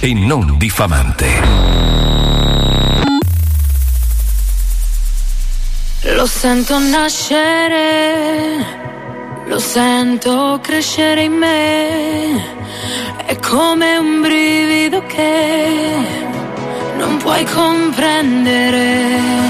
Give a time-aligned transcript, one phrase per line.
[0.00, 1.28] e non diffamante.
[6.14, 8.64] Lo sento nascere,
[9.46, 12.42] lo sento crescere in me,
[13.26, 15.94] è come un brivido che
[16.96, 19.49] non puoi comprendere.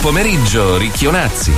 [0.00, 1.52] Buon pomeriggio, ricchionazzi.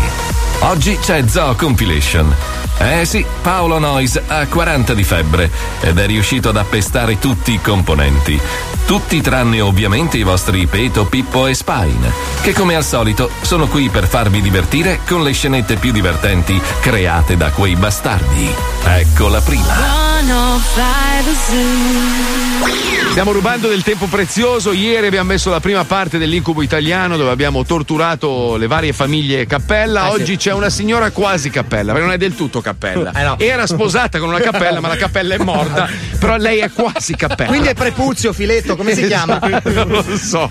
[0.63, 2.35] Oggi c'è Zoo Compilation.
[2.79, 5.49] Eh sì, Paolo Nois ha 40 di febbre
[5.81, 8.41] ed è riuscito ad appestare tutti i componenti.
[8.85, 13.89] Tutti tranne ovviamente i vostri Peto, Pippo e Spine, che come al solito sono qui
[13.91, 18.53] per farvi divertire con le scenette più divertenti create da quei bastardi.
[18.85, 20.12] Ecco la prima.
[20.23, 23.11] 105 Zoo.
[23.11, 24.73] Stiamo rubando del tempo prezioso.
[24.73, 30.07] Ieri abbiamo messo la prima parte dell'incubo italiano dove abbiamo torturato le varie famiglie Cappella.
[30.07, 30.21] Eh, sì.
[30.21, 33.13] Oggi c'è una signora quasi Cappella, perché non è del tutto Cappella.
[33.13, 33.39] Eh, no.
[33.39, 35.89] Era sposata con una Cappella, ma la Cappella è morta.
[36.19, 37.51] Però lei è quasi Cappella.
[37.51, 39.39] Quindi è prepuzio, filetto, come si chiama?
[39.65, 40.49] non lo so.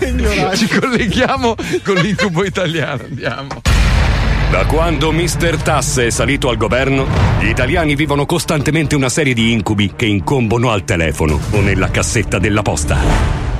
[0.54, 3.04] Ci colleghiamo con l'incubo italiano.
[3.04, 3.71] Andiamo.
[4.52, 5.62] Da quando Mr.
[5.62, 7.06] Tasse è salito al governo,
[7.40, 12.38] gli italiani vivono costantemente una serie di incubi che incombono al telefono o nella cassetta
[12.38, 12.98] della posta.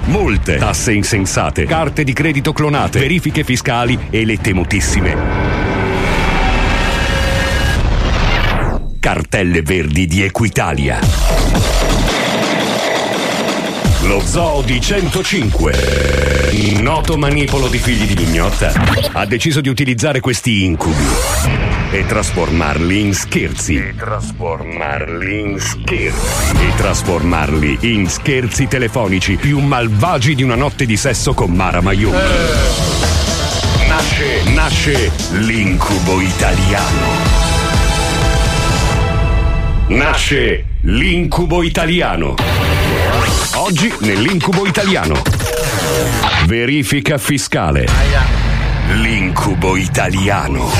[0.04, 5.60] Multe, tasse insensate, carte di credito clonate, verifiche fiscali e le temutissime
[9.00, 11.00] cartelle verdi di Equitalia.
[14.04, 15.72] Lo Zoo di 105,
[16.80, 18.72] noto manipolo di figli di mignotta,
[19.12, 21.04] ha deciso di utilizzare questi incubi
[21.92, 23.76] e trasformarli in scherzi.
[23.76, 26.56] E trasformarli in scherzi.
[26.56, 32.18] E trasformarli in scherzi telefonici più malvagi di una notte di sesso con Mara Maione.
[33.86, 37.40] Nasce, nasce l'incubo italiano.
[39.88, 42.34] Nasce l'incubo italiano.
[43.54, 45.14] Oggi nell'incubo italiano.
[46.46, 47.86] Verifica fiscale.
[48.94, 50.70] L'incubo italiano.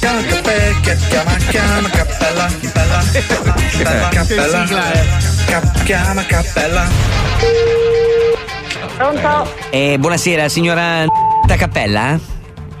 [0.00, 4.64] Chiama, chiama cappella, cappella, cappella, cappella,
[5.46, 6.88] Cap- chiama cappella.
[8.96, 9.50] Pronto?
[9.70, 11.04] Eh, buonasera, signora
[11.46, 12.18] Cappella?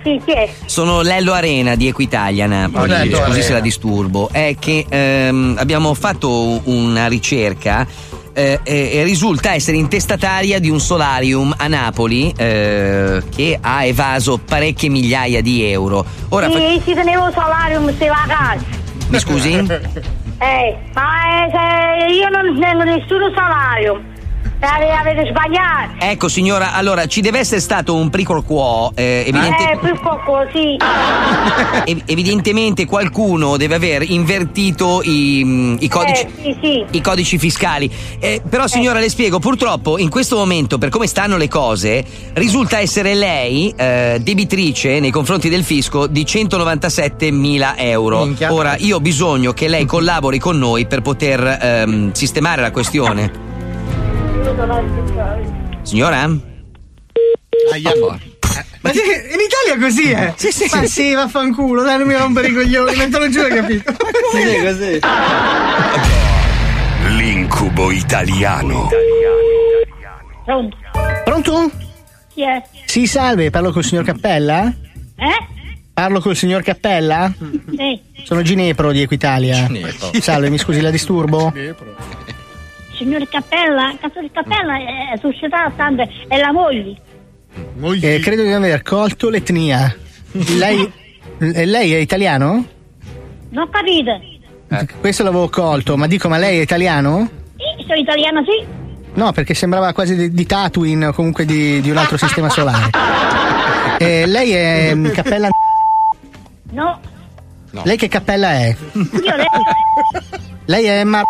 [0.02, 0.48] Sì, chi è?
[0.64, 2.88] Sono Lello Arena di Equitalia Napoli.
[2.88, 3.44] Lello Scusi Arena.
[3.44, 4.28] se la disturbo.
[4.30, 7.86] È che ehm, abbiamo fatto una ricerca.
[8.38, 14.38] Eh, e e risulta essere intestataria di un solarium a Napoli eh, che ha evaso
[14.38, 16.04] parecchie migliaia di euro.
[16.28, 18.64] Ora, Sì, ci tenevo solarium, stai a casa.
[19.08, 19.52] mi scusi?
[20.40, 24.00] Eh, ma eh, se io non tengo nessuno salario.
[24.60, 25.92] Ave- Avete sbagliato.
[25.98, 30.44] Ecco signora, allora ci deve essere stato un prequel quo, eh, evidente- Eh, più poco,
[30.52, 30.76] sì.
[31.86, 36.22] ev- evidentemente qualcuno deve aver invertito i, mm, i codici.
[36.22, 36.84] Eh, sì, sì.
[36.90, 37.90] I codici fiscali.
[38.18, 42.80] Eh, però, signora, le spiego: purtroppo, in questo momento, per come stanno le cose, risulta
[42.80, 48.24] essere lei eh, debitrice nei confronti del fisco di 197 mila euro.
[48.24, 48.52] Minchia.
[48.52, 53.46] Ora, io ho bisogno che lei collabori con noi per poter ehm, sistemare la questione.
[55.82, 56.26] Signora?
[58.80, 60.32] Ma sì, in Italia così è.
[60.36, 60.68] Sì, sì.
[60.74, 63.94] Ma sì, vaffanculo, dai, non mi rompere i coglioni, te lo giuro, capito?
[64.30, 65.00] Così, così.
[67.16, 68.88] L'incubo italiano.
[70.44, 70.76] Pronto?
[71.24, 71.70] Pronto?
[72.32, 72.62] Chi è?
[72.86, 74.72] Sì, salve, parlo col signor Cappella?
[75.16, 75.46] Eh?
[75.92, 77.32] Parlo col signor Cappella?
[77.76, 78.00] Sì.
[78.24, 79.68] Sono Ginepro di Equitalia.
[80.20, 81.52] Salve, mi scusi la disturbo?
[82.98, 86.96] Signor Cappella, di Cappella è è società tanto è la moglie.
[88.02, 89.94] Eh, credo di aver colto l'etnia.
[90.58, 90.92] Lei,
[91.38, 92.66] eh, lei è italiano?
[93.50, 94.20] Non capite?
[95.00, 97.30] Questo l'avevo colto, ma dico, ma lei è italiano?
[97.56, 98.66] Sì, sono italiana, sì.
[99.14, 102.90] No, perché sembrava quasi di, di Tatooine o comunque di, di un altro sistema solare.
[104.00, 105.48] Eh, lei è mm, Cappella.
[106.70, 107.00] No,
[107.82, 108.76] Lei che cappella è?
[108.92, 109.46] io lei.
[110.66, 111.24] Lei è Mar.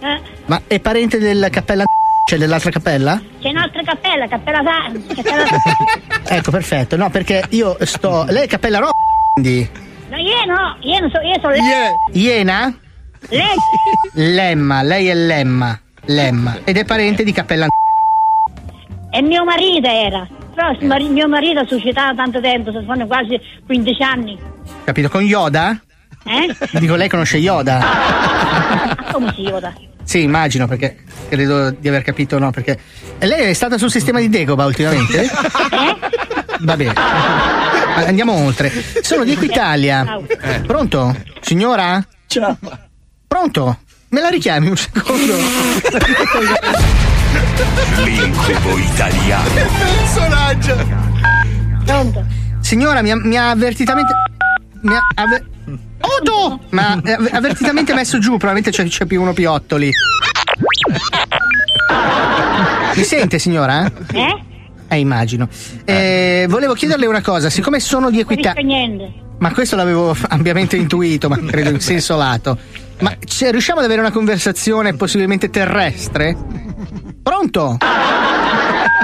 [0.00, 1.84] Eh, Ma è parente del Cappella.
[2.28, 3.20] Cioè dell'altra cappella?
[3.40, 5.00] c'è un'altra cappella, cappella Sarno.
[5.14, 5.44] Cappella...
[6.36, 6.96] Ecco, perfetto.
[6.96, 8.24] No, perché io sto.
[8.28, 8.90] Lei è Cappella Ro.
[9.34, 9.68] Quindi.
[10.10, 11.90] No, io no, io non so, io sono lei.
[12.12, 12.72] Iena?
[13.30, 13.56] Lei.
[14.14, 15.78] Lemma, lei è Lemma.
[16.04, 16.58] Lemma.
[16.62, 17.66] Ed è parente di Cappella.
[19.10, 20.26] E mio marito era.
[20.54, 24.38] Però mio marito ha suscitato tanto tempo, sono quasi 15 anni.
[24.84, 25.08] Capito?
[25.08, 25.80] Con Yoda?
[26.24, 26.78] Eh?
[26.78, 27.78] Dico, lei conosce Yoda?
[27.78, 29.72] Ma come si vota?
[30.02, 30.96] Sì, immagino, perché
[31.28, 32.50] credo di aver capito, no?
[32.50, 32.78] Perché.
[33.18, 35.22] E lei è stata sul sistema di Degoba ultimamente?
[35.22, 35.30] Eh?
[36.60, 36.92] Va bene.
[38.06, 38.72] Andiamo oltre.
[39.02, 40.04] Sono di Equitalia.
[40.04, 40.24] Ciao.
[40.66, 41.16] Pronto?
[41.40, 42.04] Signora?
[42.26, 42.58] Ciao.
[43.26, 43.78] Pronto?
[44.08, 45.34] Me la richiami un secondo?
[48.04, 49.48] L'incubo italiano.
[51.84, 52.24] Pronto?
[52.60, 54.12] Signora, mi ha, mi ha avvertitamente.
[54.82, 55.00] Mi ha.
[55.14, 55.44] Avver...
[56.00, 56.60] Odo!
[56.70, 59.90] Ma eh, av- avvertitamente messo giù, probabilmente c'è, c'è P1 P8 lì.
[62.94, 63.90] Mi sente, signora?
[64.12, 64.42] Eh?
[64.88, 65.48] Eh, immagino.
[65.84, 69.12] Eh, volevo chiederle una cosa, siccome sono di Non niente.
[69.38, 72.58] Ma questo l'avevo ampiamente intuito, ma credo in senso lato.
[73.00, 76.36] Ma cioè, riusciamo ad avere una conversazione possibilmente terrestre?
[77.22, 77.78] Pronto?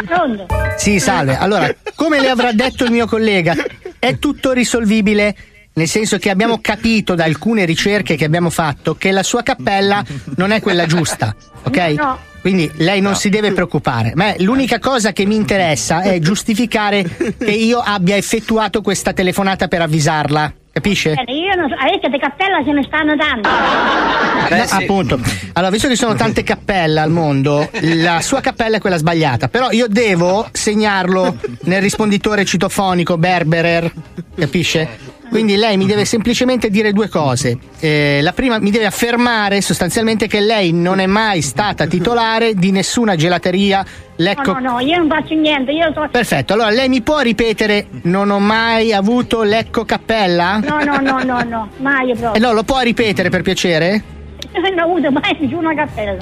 [0.04, 0.46] Pronto?
[0.76, 1.38] Sì, salve.
[1.38, 3.54] Allora, come le avrà detto il mio collega,
[3.98, 5.34] è tutto risolvibile.
[5.76, 10.02] Nel senso che abbiamo capito da alcune ricerche che abbiamo fatto che la sua cappella
[10.36, 11.76] non è quella giusta, ok?
[11.98, 12.18] No.
[12.46, 14.12] Quindi lei non si deve preoccupare.
[14.14, 17.02] Ma l'unica cosa che mi interessa è giustificare
[17.36, 20.52] che io abbia effettuato questa telefonata per avvisarla.
[20.70, 21.14] Capisce?
[21.14, 23.48] Bene, io non so, adesso di cappella se ne stanno dando.
[23.48, 25.18] No, Appunto.
[25.54, 29.48] Allora, visto che ci sono tante cappelle al mondo, la sua cappella è quella sbagliata.
[29.48, 33.90] Però io devo segnarlo nel risponditore citofonico Berberer.
[34.36, 35.14] Capisce?
[35.28, 37.58] Quindi lei mi deve semplicemente dire due cose.
[37.80, 42.70] Eh, la prima mi deve affermare sostanzialmente che lei non è mai stata titolare di
[42.70, 43.84] nessuna gelateria
[44.16, 44.52] Lecco.
[44.52, 46.08] No, no, no, io non faccio niente, so...
[46.10, 50.58] Perfetto, allora lei mi può ripetere non ho mai avuto Lecco Cappella?
[50.58, 52.46] No, no, no, no, no, mai E proprio.
[52.46, 54.02] no, lo può ripetere per piacere?
[54.56, 56.16] Non ho avuto mai più una cappella.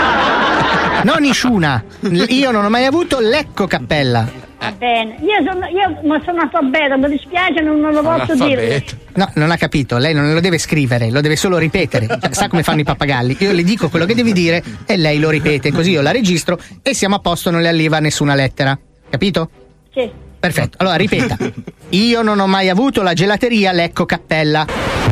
[1.04, 1.84] Non Nishuna.
[2.28, 4.28] Io non ho mai avuto Lecco Cappella.
[4.64, 5.16] Va bene.
[5.20, 8.82] Io sono, io ma sono analfabeta, mi dispiace, non, non lo posso dire.
[9.14, 9.98] No, non ha capito.
[9.98, 12.06] Lei non lo deve scrivere, lo deve solo ripetere.
[12.30, 13.36] Sa come fanno i pappagalli?
[13.40, 16.58] Io le dico quello che devi dire e lei lo ripete, così io la registro
[16.82, 18.78] e siamo a posto, non le arriva nessuna lettera.
[19.10, 19.50] Capito?
[19.92, 20.10] Sì.
[20.40, 20.76] Perfetto.
[20.80, 21.36] Allora ripeta.
[21.90, 24.66] Io non ho mai avuto la gelateria Lecco Cappella.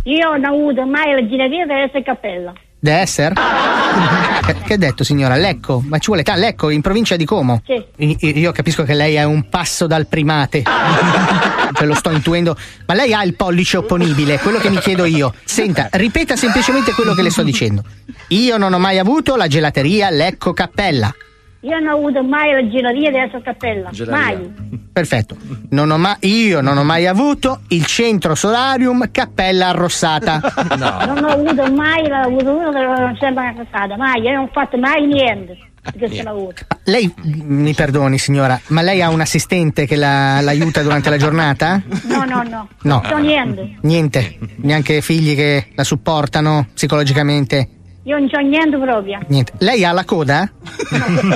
[0.04, 2.52] Io non ho avuto mai la per essere cappella.
[2.82, 3.34] Deve essere?
[4.66, 5.36] Che, ha detto signora?
[5.36, 5.80] Lecco?
[5.86, 7.62] Ma ci vuole ta- Lecco, in provincia di Como?
[7.64, 8.16] Sì.
[8.40, 10.64] Io capisco che lei è un passo dal primate.
[11.72, 12.56] Cioè lo sto intuendo.
[12.86, 15.32] Ma lei ha il pollice opponibile, quello che mi chiedo io.
[15.44, 17.84] Senta, ripeta semplicemente quello che le sto dicendo.
[18.28, 21.14] Io non ho mai avuto la gelateria Lecco Cappella.
[21.64, 23.90] Io non ho avuto mai la giratina per essere cappella.
[24.10, 24.52] Mai.
[24.92, 25.36] Perfetto.
[25.70, 30.40] Non ho ma- io non ho mai avuto il centro solarium Cappella Arrossata.
[30.76, 34.50] Non ho avuto mai la avuto uno che non sembra caccata, mai, io non ho
[34.52, 35.56] fatto mai niente.
[35.94, 36.62] L'ho avuto.
[36.84, 41.80] Lei, mi perdoni signora, ma lei ha un assistente che la- l'aiuta durante la giornata?
[42.04, 42.68] No, no, no.
[42.82, 43.00] No.
[43.02, 43.76] Non so niente.
[43.82, 47.68] Niente, neanche figli che la supportano psicologicamente.
[48.04, 49.20] Io non c'ho niente proprio.
[49.28, 49.52] Niente.
[49.58, 50.50] Lei ha la coda?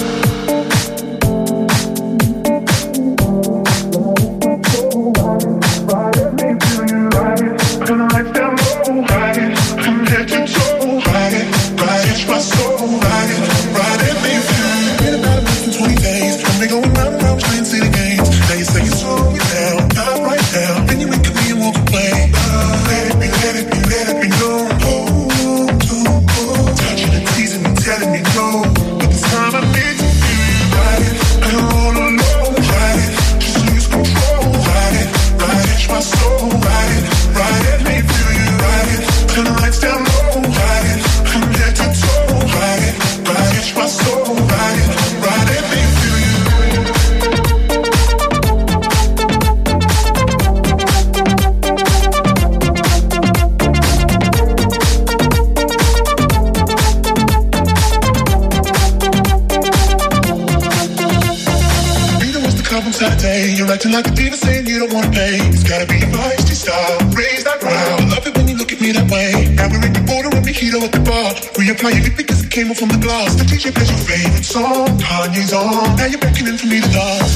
[71.91, 73.35] Your lip because it came off from the glass.
[73.35, 74.87] The DJ plays your favorite song.
[75.03, 75.97] Kanye's on.
[75.97, 77.35] Now you're beckoning for me to dance.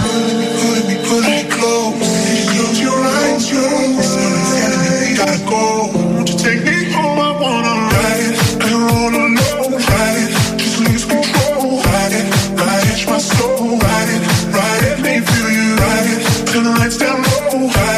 [0.00, 2.00] Pulling me, pulling me, pulling me close.
[2.56, 3.60] Close your eyes, yo.
[4.00, 5.92] Someone's telling me we gotta go.
[5.92, 7.20] Won't you take me home?
[7.20, 8.34] I wanna ride it.
[8.64, 9.24] I don't wanna
[9.76, 10.30] ride it.
[10.56, 12.26] Just lose control, ride it.
[12.56, 14.22] Ride it, my soul, ride it.
[14.56, 16.20] Ride it, me feel you, ride it.
[16.48, 17.91] Turn the lights down low, ride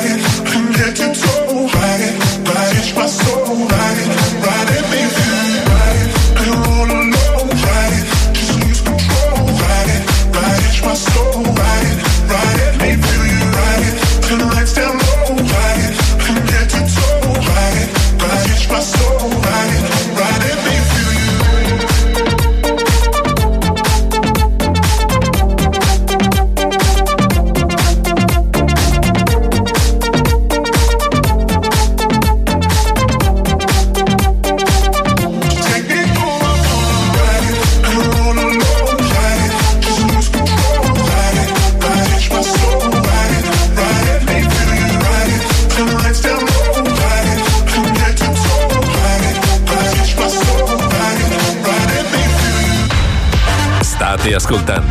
[54.44, 54.83] ascoltando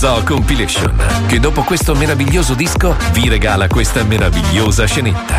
[0.00, 5.34] Zoo Compilation, che dopo questo meraviglioso disco vi regala questa meravigliosa scenetta.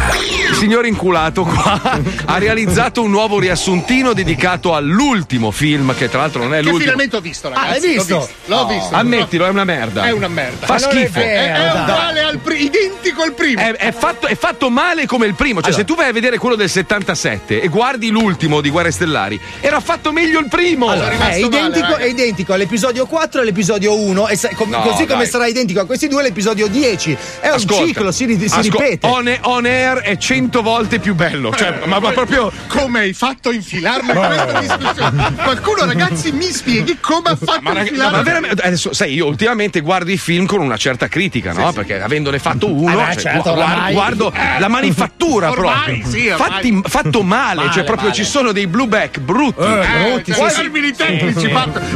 [0.51, 1.81] Il signor inculato qua
[2.25, 6.79] ha realizzato un nuovo riassuntino dedicato all'ultimo film, che tra l'altro non è Che l'ultimo.
[6.81, 7.65] finalmente ho visto, ragazzi.
[7.65, 8.13] Ah, l'hai visto?
[8.13, 8.33] L'ho visto.
[8.45, 8.95] L'ho visto.
[8.95, 10.03] Ammettilo, è una merda.
[10.03, 10.67] È una merda.
[10.67, 11.19] Fa Ma non è schifo.
[11.19, 13.61] vero, È, è uguale al pri- identico al primo.
[13.61, 15.61] È, è fatto, è fatto male come il primo.
[15.61, 15.81] Cioè, Allora.
[15.81, 19.79] se tu vai a vedere quello del 77 e guardi l'ultimo di Guerre Stellari, era
[19.79, 20.89] fatto meglio il primo.
[20.89, 25.05] Allora, è, identico, è identico all'episodio 4 e all'episodio 1, e sa- com- No, così
[25.05, 25.27] come dai.
[25.27, 27.17] sarà identico a questi due l'episodio 10.
[27.39, 27.85] È un Ascolta.
[27.85, 29.07] ciclo, si, si Ascol- ripete.
[29.07, 31.53] On, on air è cento volte più bello.
[31.55, 32.51] Cioè, ma, ma proprio.
[32.67, 35.33] Come hai fatto a infilarmi in questa discussione?
[35.43, 38.15] Qualcuno, ragazzi, mi spieghi come ha fatto Ma, infilarmi?
[38.17, 41.71] ma veramente, adesso, sai, io ultimamente guardo i film con una certa critica, no?
[41.73, 43.93] Perché avendone fatto uno, Eh beh, cioè, certo, gu- oramai.
[43.93, 44.59] guardo Eh.
[44.59, 46.09] la manifattura Ormai, proprio.
[46.09, 46.27] sì.
[46.29, 48.21] Fatti- fatto male, Male, cioè proprio male.
[48.21, 49.61] ci sono dei blue back brutti.
[49.61, 51.49] Eh, Quasi- quasi termini tecnici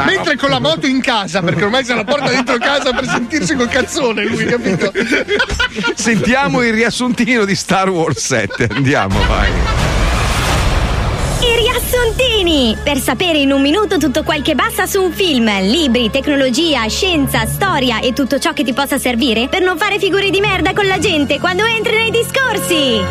[0.05, 3.55] mentre con la moto in casa perché ormai se la porta dentro casa per sentirsi
[3.55, 4.91] col cazzone lui capito
[5.95, 8.67] Sentiamo il riassuntino di Star Wars 7.
[8.71, 9.49] Andiamo, vai.
[11.41, 12.77] Il Riassuntini!
[12.81, 17.45] Per sapere in un minuto tutto quel che basta su un film, libri, tecnologia, scienza,
[17.45, 20.87] storia e tutto ciò che ti possa servire per non fare figure di merda con
[20.87, 23.01] la gente quando entri nei discorsi!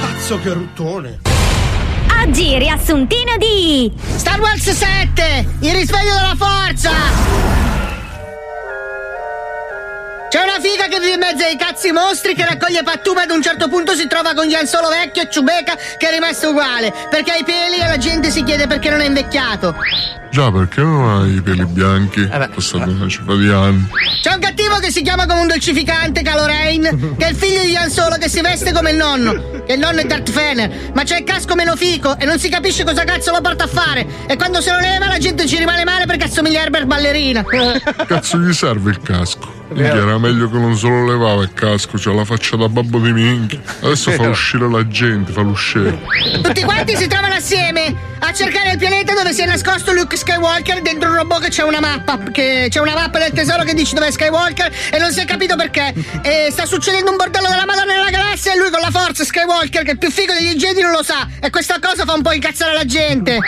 [0.00, 1.37] Cazzo che ruttone.
[2.22, 5.46] Oggi riassuntino di Star Wars 7!
[5.60, 7.77] Il risveglio della forza!
[10.28, 13.40] C'è una figa che vive in mezzo ai cazzi mostri che raccoglie pattume ad un
[13.40, 17.32] certo punto si trova con Ian Solo vecchio e Ciubeca che è rimasto uguale perché
[17.32, 19.74] ha i peli e la gente si chiede perché non è invecchiato.
[20.30, 22.28] Già, perché non hai i peli bianchi?
[22.30, 23.88] È passato una cifra di anni.
[24.20, 27.70] C'è un cattivo che si chiama come un dolcificante, Calorain, che è il figlio di
[27.70, 29.62] Ian Solo che si veste come il nonno.
[29.64, 32.50] Che il nonno è Darth Fener, ma c'è il casco meno fico e non si
[32.50, 34.06] capisce cosa cazzo lo porta a fare.
[34.26, 37.42] E quando se lo leva la gente ci rimane male perché assomiglia a Herbert Ballerina.
[38.06, 39.57] Cazzo gli serve il casco?
[39.70, 42.98] Minchia, era meglio che non se lo levava il casco, c'ha la faccia da babbo
[43.00, 43.60] di minchia.
[43.82, 46.00] Adesso fa uscire la gente, fa l'uscere.
[46.42, 50.80] Tutti quanti si trovano assieme a cercare il pianeta dove si è nascosto Luke Skywalker
[50.80, 52.18] dentro un robot che c'è una mappa.
[52.30, 55.26] Che c'è una mappa del tesoro che dice dove è Skywalker e non si è
[55.26, 55.92] capito perché.
[56.22, 59.84] E sta succedendo un bordello della Madonna nella galassia e lui con la forza Skywalker,
[59.84, 61.28] che è più figo degli Jedi, non lo sa.
[61.40, 63.38] E questa cosa fa un po' incazzare la gente.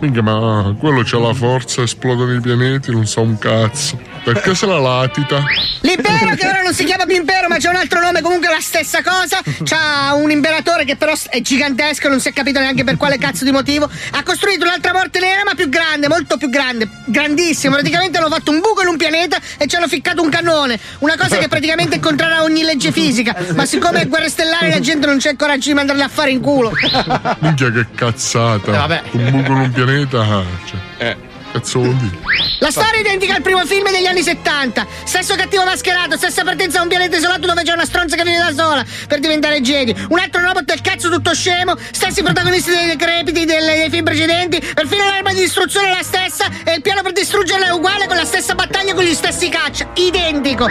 [0.00, 4.09] Minchia, ma quello c'ha la forza, esplodono i pianeti, non sa un cazzo.
[4.22, 5.42] Perché se la latita?
[5.80, 8.60] L'impero che ora non si chiama più impero ma c'è un altro nome comunque la
[8.60, 12.96] stessa cosa c'ha un imperatore che però è gigantesco non si è capito neanche per
[12.96, 16.88] quale cazzo di motivo ha costruito un'altra morte nera ma più grande molto più grande
[17.06, 20.78] grandissimo praticamente hanno fatto un buco in un pianeta e ci hanno ficcato un cannone
[20.98, 24.68] una cosa che praticamente è contraria a ogni legge fisica ma siccome è guerra stellare
[24.68, 26.72] la gente non c'è il coraggio di mandarli a fare in culo
[27.40, 28.70] Minchia che cazzata.
[28.72, 29.02] Eh, vabbè.
[29.12, 30.20] Un buco in un pianeta.
[30.20, 31.16] ah, Cioè,
[31.52, 32.18] Cazzo vuol dire?
[32.60, 34.86] La storia è identica al primo film degli anni 70.
[35.04, 38.38] Stesso cattivo mascherato, stessa partenza da un pianeta isolato dove c'è una stronza che vive
[38.38, 39.94] da sola per diventare Jedi.
[40.10, 44.60] Un altro robot del cazzo tutto scemo, stessi protagonisti dei decrepiti del- dei film precedenti.
[44.74, 48.16] Perfino l'arma di distruzione è la stessa e il piano per distruggerla è uguale con
[48.16, 49.90] la stessa battaglia con gli stessi caccia.
[49.94, 50.68] Identico.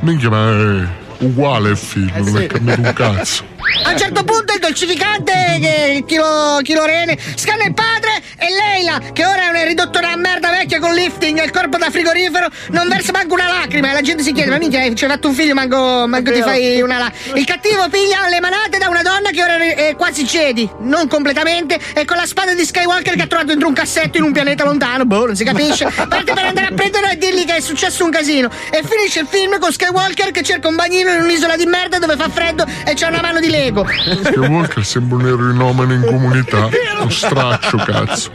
[0.00, 3.52] Minchia, ma è uguale il film, non è cambiato un cazzo.
[3.84, 8.46] A un certo punto il dolcificante, che il chilo, chilo rene, scanna il padre e
[8.50, 11.90] Leila, che ora è una ridotta una merda vecchia con lifting e il corpo da
[11.90, 13.90] frigorifero, non versa manco una lacrima.
[13.90, 16.42] E la gente si chiede: Ma minchia, ci hai fatto un figlio, manco, manco ti
[16.42, 17.38] fai una lacrima.
[17.38, 21.78] Il cattivo piglia le manate da una donna che ora è quasi Jedi, non completamente,
[21.94, 24.64] e con la spada di Skywalker che ha trovato dentro un cassetto in un pianeta
[24.64, 25.86] lontano, boh, non si capisce.
[25.86, 28.50] Parte per andare a prendere e dirgli che è successo un casino.
[28.70, 32.16] E finisce il film con Skywalker che cerca un bagnino in un'isola di merda dove
[32.16, 33.86] fa freddo e c'ha una mano di Lego.
[34.24, 36.68] Skywalker sembra un eroinomane in comunità.
[36.98, 38.30] Lo straccio, cazzo.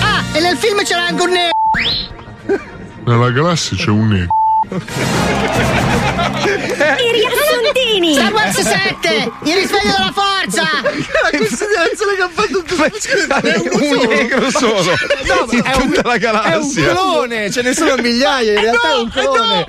[0.00, 1.52] Ah, e nel film c'era anche un nero.
[3.04, 4.28] Nella galassia c'è un nero.
[4.70, 4.76] I
[7.72, 8.14] riassuntini!
[8.14, 9.32] Star Wars 7!
[9.44, 10.62] Il risveglio della forza!
[10.82, 12.74] La considerazione che ha fatto tutto
[13.74, 14.96] un negro solo
[15.50, 16.86] in tutta la galassia.
[16.86, 19.66] È un clone, ce ne sono migliaia, in realtà è un clone.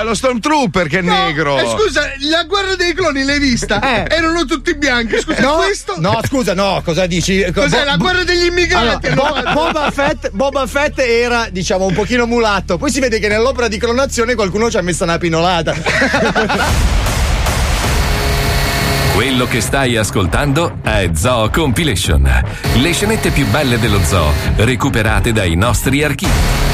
[0.00, 1.58] È lo Stormtrooper che è negro.
[1.58, 3.80] Eh, scusa, la guerra dei cloni l'hai vista?
[3.80, 4.14] Eh.
[4.14, 5.20] Erano tutti bianchi.
[5.20, 5.94] Scusa, No, questo?
[5.98, 7.44] no, scusa, no, cosa dici?
[7.52, 9.08] Cos'è Bo- la guerra degli immigrati?
[9.08, 9.52] Allora, no?
[9.54, 12.76] Bo- Boba, Fett, Boba Fett era, diciamo, un pochino mulatto.
[12.78, 15.74] Poi si vede che nell'opera di clonazione qualcuno ci ha messo una pinolata.
[19.20, 22.22] Quello che stai ascoltando è Zoo Compilation.
[22.76, 26.69] Le scenette più belle dello zoo, recuperate dai nostri archivi.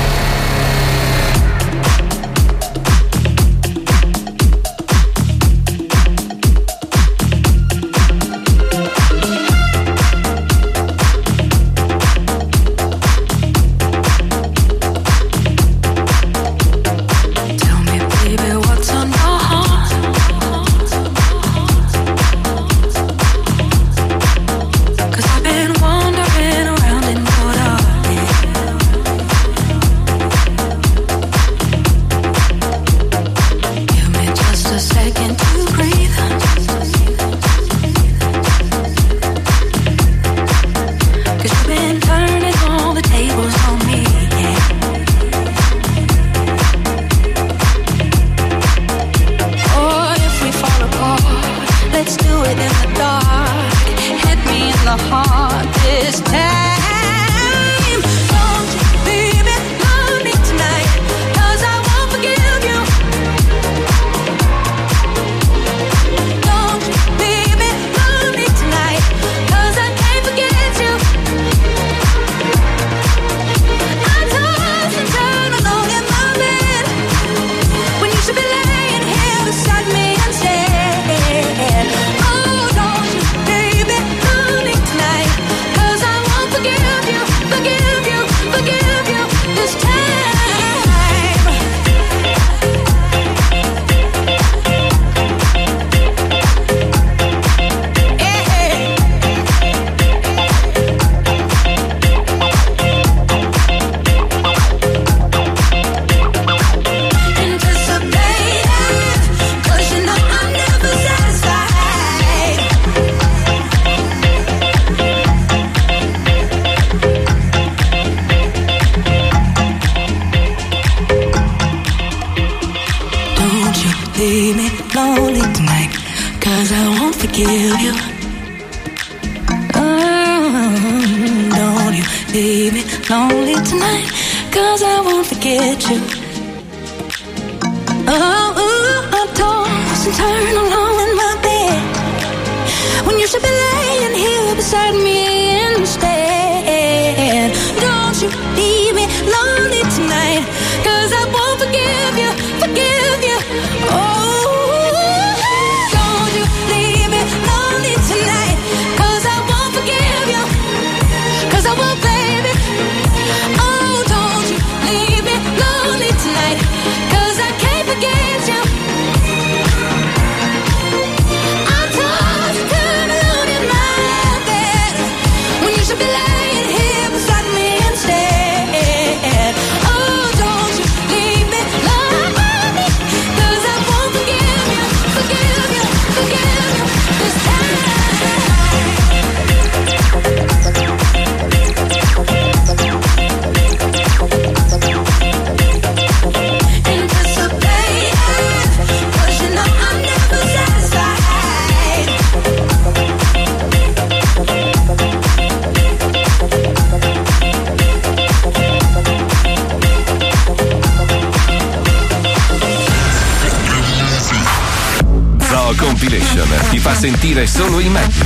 [216.36, 218.24] Compilation ti fa sentire solo il meglio,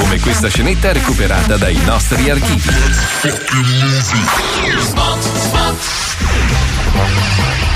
[0.00, 2.68] come questa scenetta recuperata dai nostri archivi.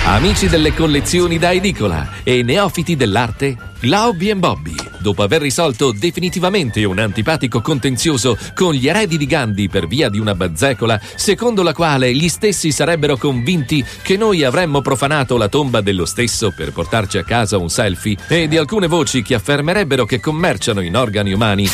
[0.05, 4.75] Amici delle collezioni da edicola e neofiti dell'arte, Glaubi e Bobby,
[5.06, 10.18] dopo aver risolto definitivamente un antipatico contenzioso con gli eredi di Gandhi per via di
[10.18, 15.80] una bazzecola, secondo la quale gli stessi sarebbero convinti che noi avremmo profanato la tomba
[15.80, 20.18] dello stesso per portarci a casa un selfie, e di alcune voci che affermerebbero che
[20.18, 21.68] commerciano in organi umani,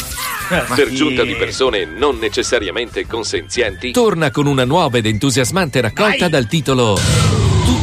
[0.74, 6.46] per giunta di persone non necessariamente consenzienti, torna con una nuova ed entusiasmante raccolta dal
[6.46, 7.41] titolo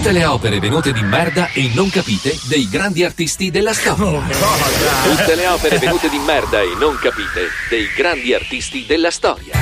[0.10, 4.20] Tutte le opere venute di merda e non capite dei grandi artisti della storia.
[5.04, 9.54] Tutte le opere venute di merda e non capite dei grandi artisti della storia.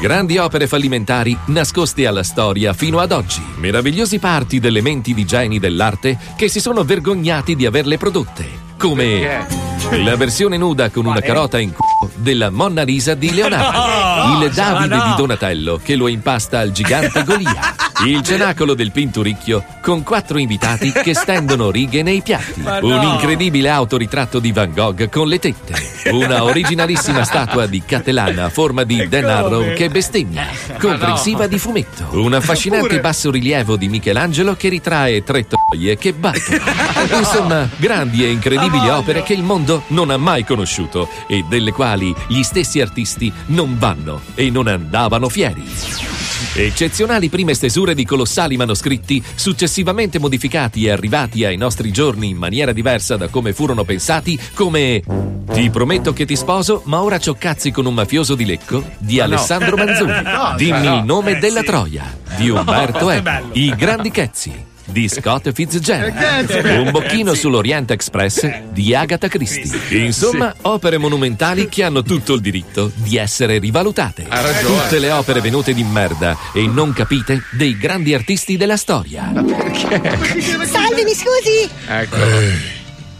[0.00, 3.42] Grandi opere fallimentari nascoste alla storia fino ad oggi.
[3.56, 8.48] Meravigliosi parti delle menti di geni dell'arte che si sono vergognati di averle prodotte.
[8.78, 9.46] Come
[10.02, 14.28] la versione nuda con una carota in culo della Monna Lisa di Leonardo.
[14.28, 15.04] No, il Davide no.
[15.04, 17.74] di Donatello che lo impasta al gigante Golia.
[18.04, 22.62] Il cenacolo del Pinturicchio con quattro invitati che stendono righe nei piatti.
[22.62, 22.78] No.
[22.80, 25.74] Un incredibile autoritratto di Van Gogh con le tette.
[26.12, 30.46] Una originalissima statua di Catalana a forma di Dan Harrow che bestemmia,
[30.78, 32.08] comprensiva di fumetto.
[32.12, 36.62] Un affascinante bassorilievo di Michelangelo che ritrae tre troie che battono.
[37.18, 42.14] Insomma, grandi e incredibili opere che il mondo non ha mai conosciuto e delle quali
[42.28, 45.64] gli stessi artisti non vanno e non andavano fieri.
[46.54, 52.72] Eccezionali prime stesure di colossali manoscritti, successivamente modificati e arrivati ai nostri giorni in maniera
[52.72, 55.02] diversa da come furono pensati, come
[55.50, 59.24] Ti prometto che ti sposo, ma ora cioccazzi con un mafioso di Lecco di Ma
[59.26, 59.34] no.
[59.34, 60.12] Alessandro Manzoni.
[60.28, 60.96] No, Dimmi no.
[60.98, 61.66] il nome Eh, della sì.
[61.66, 63.48] Troia di Umberto bello.
[63.52, 64.52] I grandi Chezzi
[64.90, 66.14] di Scott Fitzgerald.
[66.14, 66.66] Chezzi.
[66.68, 70.04] Un bocchino sull'Orient Express di Agatha Christie.
[70.04, 74.26] Insomma, opere monumentali che hanno tutto il diritto di essere rivalutate.
[74.28, 74.82] Ha ragione.
[74.82, 79.32] Tutte le opere venute di merda e non capite dei grandi artisti della storia.
[79.32, 81.68] Salve, mi scusi?
[81.86, 82.16] Ecco.
[82.16, 82.58] Ehi,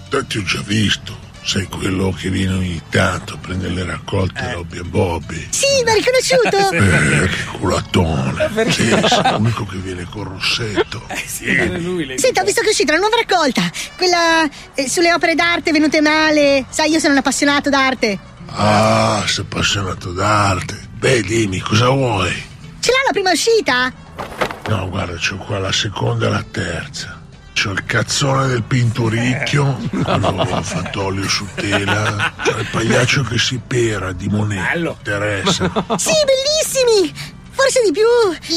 [0.08, 1.27] te ti ho già visto.
[1.48, 5.48] Sei quello che viene ogni tanto a prendere le raccolte da Bobby e Bobby.
[5.48, 6.70] Sì, mi ha riconosciuto?
[6.72, 8.70] Eh, che culatone.
[8.70, 11.06] Sì, sei l'unico che viene col rossetto.
[11.24, 13.62] Senta, ho visto che è uscita una nuova raccolta.
[13.96, 16.66] Quella eh, sulle opere d'arte venute male.
[16.68, 18.18] Sai, io sono un appassionato d'arte.
[18.48, 20.78] Ah, sei appassionato d'arte.
[20.98, 22.30] Beh, dimmi, cosa vuoi?
[22.78, 23.90] Ce l'ha la prima uscita?
[24.68, 27.17] No, guarda, c'ho qua la seconda e la terza.
[27.60, 32.32] C'ho il cazzone del pinturicchio, quello fatto olio su tela.
[32.40, 34.76] C'ho il pagliaccio che si pera di Monet.
[34.76, 35.64] Interessa?
[35.98, 37.12] Sì, bellissimi!
[37.50, 38.06] Forse di più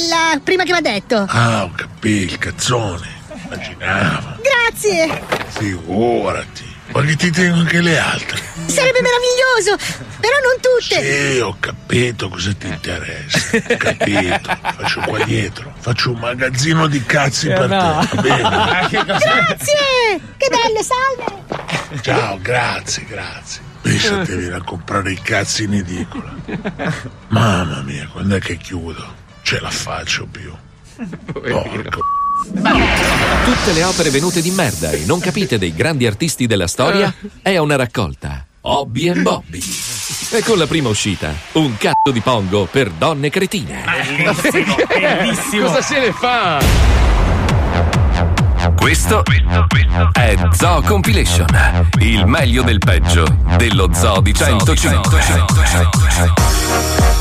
[0.07, 1.25] la prima che mi ha detto.
[1.27, 3.07] Ah, ho capito, il cazzone.
[3.45, 4.35] Immaginavo.
[4.43, 5.23] Grazie!
[5.47, 6.60] Figurati.
[6.93, 8.39] Ma che ti tengo anche le altre.
[8.65, 9.77] Sarebbe meraviglioso!
[10.19, 11.01] Però non tutte!
[11.01, 13.57] Sì, ho capito cosa ti interessa.
[13.57, 14.57] Ho capito.
[14.61, 15.73] Faccio qua dietro.
[15.79, 17.67] Faccio un magazzino di cazzi per te.
[17.67, 18.87] Va bene?
[18.89, 20.19] Grazie!
[20.37, 22.01] Che bello, salve!
[22.01, 23.61] Ciao, grazie, grazie.
[23.81, 26.33] Pensa te vieni a comprare i cazzi in edicola.
[27.29, 29.15] Mamma mia, quando è che chiudo?
[29.41, 30.53] Ce la faccio più.
[31.31, 31.99] Porco.
[33.43, 37.53] Tutte le opere venute di merda e non capite dei grandi artisti della storia eh.
[37.53, 38.45] è una raccolta.
[38.61, 39.59] Hobby and Bobby.
[40.31, 43.83] E con la prima uscita, un cazzo di pongo per donne cretine.
[44.15, 45.65] Bellissimo, bellissimo.
[45.65, 46.59] Cosa se ne fa?
[48.75, 49.23] Questo,
[50.13, 51.47] è Zo Compilation,
[51.99, 53.25] il meglio del peggio
[53.57, 54.75] dello Zoo di 105.
[54.75, 55.19] 105.
[55.19, 56.09] 105.
[56.09, 57.20] 105.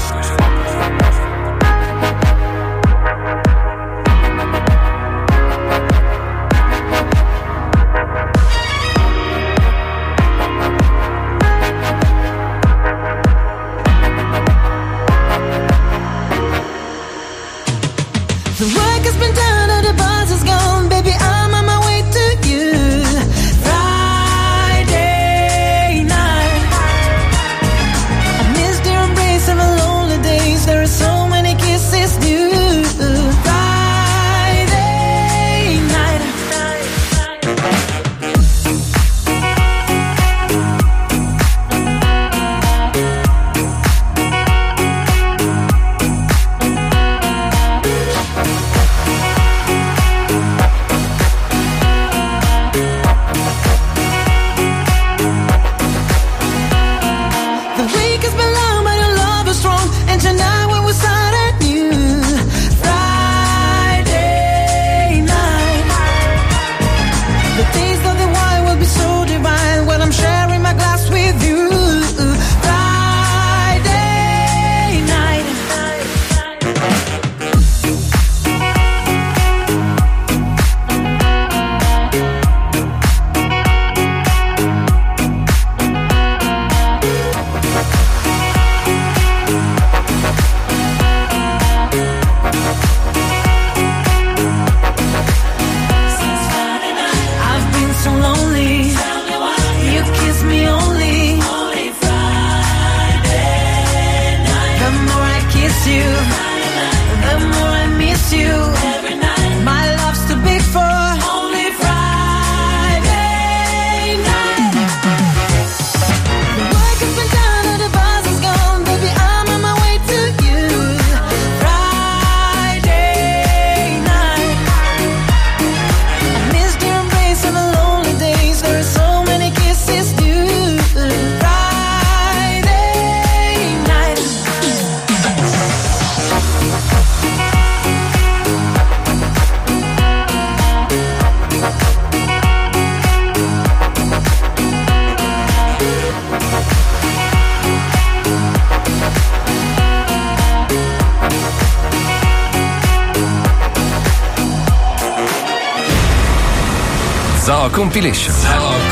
[157.81, 157.87] Zoo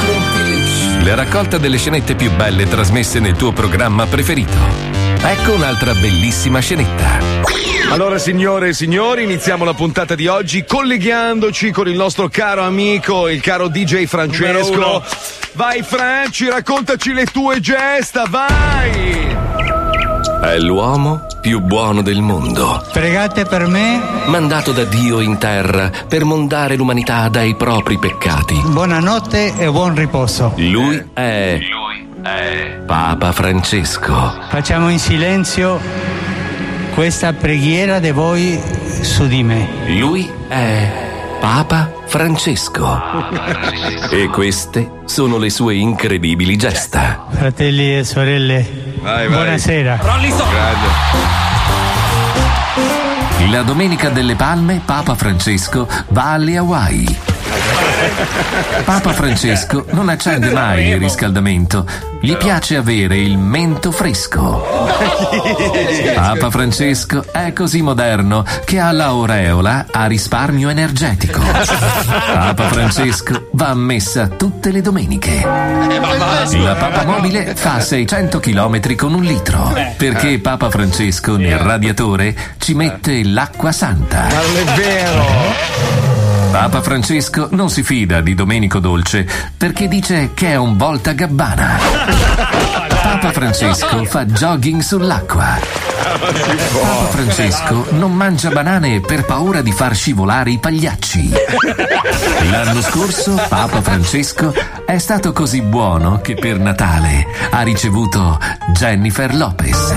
[0.04, 1.04] Compilation.
[1.04, 4.56] La raccolta delle scenette più belle trasmesse nel tuo programma preferito.
[5.20, 7.18] Ecco un'altra bellissima scenetta.
[7.90, 13.28] Allora, signore e signori, iniziamo la puntata di oggi colleghiamoci con il nostro caro amico,
[13.28, 15.04] il caro DJ Francesco.
[15.52, 19.27] Vai, Franci, raccontaci le tue gesta, vai!
[20.40, 22.84] È l'uomo più buono del mondo.
[22.92, 24.00] Pregate per me.
[24.26, 28.60] Mandato da Dio in terra per mondare l'umanità dai propri peccati.
[28.64, 30.52] Buonanotte e buon riposo.
[30.56, 31.58] Lui è.
[31.60, 32.80] Lui è.
[32.86, 34.34] Papa Francesco.
[34.48, 35.80] Facciamo in silenzio
[36.94, 38.60] questa preghiera di voi
[39.00, 39.68] su di me.
[39.88, 41.06] Lui è.
[41.40, 43.00] Papa Francesco.
[44.10, 47.26] E queste sono le sue incredibili gesta.
[47.28, 49.28] Fratelli e sorelle, vai.
[49.28, 49.98] buonasera.
[53.50, 57.37] La domenica delle palme, Papa Francesco va alle Hawaii.
[58.84, 61.84] Papa Francesco non accende mai il riscaldamento,
[62.20, 64.64] gli piace avere il mento fresco.
[66.14, 71.40] Papa Francesco è così moderno che ha l'aureola a risparmio energetico.
[71.40, 75.42] Papa Francesco va a messa tutte le domeniche.
[75.42, 82.74] La Papa Mobile fa 600 km con un litro perché Papa Francesco nel radiatore ci
[82.74, 84.22] mette l'acqua santa.
[84.22, 86.17] Ma non è vero!
[86.50, 91.78] Papa Francesco non si fida di Domenico Dolce perché dice che è un volta gabbana.
[93.02, 95.58] Papa Francesco fa jogging sull'acqua.
[95.92, 101.32] Papa Francesco non mangia banane per paura di far scivolare i pagliacci.
[102.50, 104.52] L'anno scorso Papa Francesco
[104.86, 108.38] è stato così buono che per Natale ha ricevuto
[108.72, 109.94] Jennifer Lopez.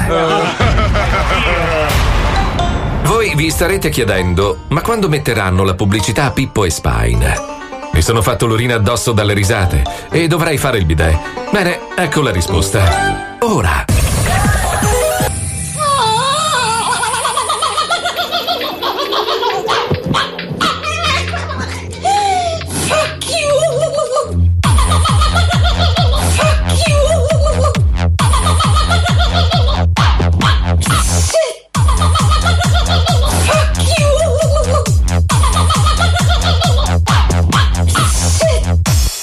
[3.34, 7.34] Vi starete chiedendo, ma quando metteranno la pubblicità a Pippo e Spine?
[7.94, 11.50] Mi sono fatto l'urina addosso dalle risate e dovrei fare il bidet.
[11.50, 13.38] Bene, ecco la risposta.
[13.40, 14.01] Ora.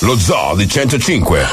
[0.08, 1.46] Lo zoo di 105.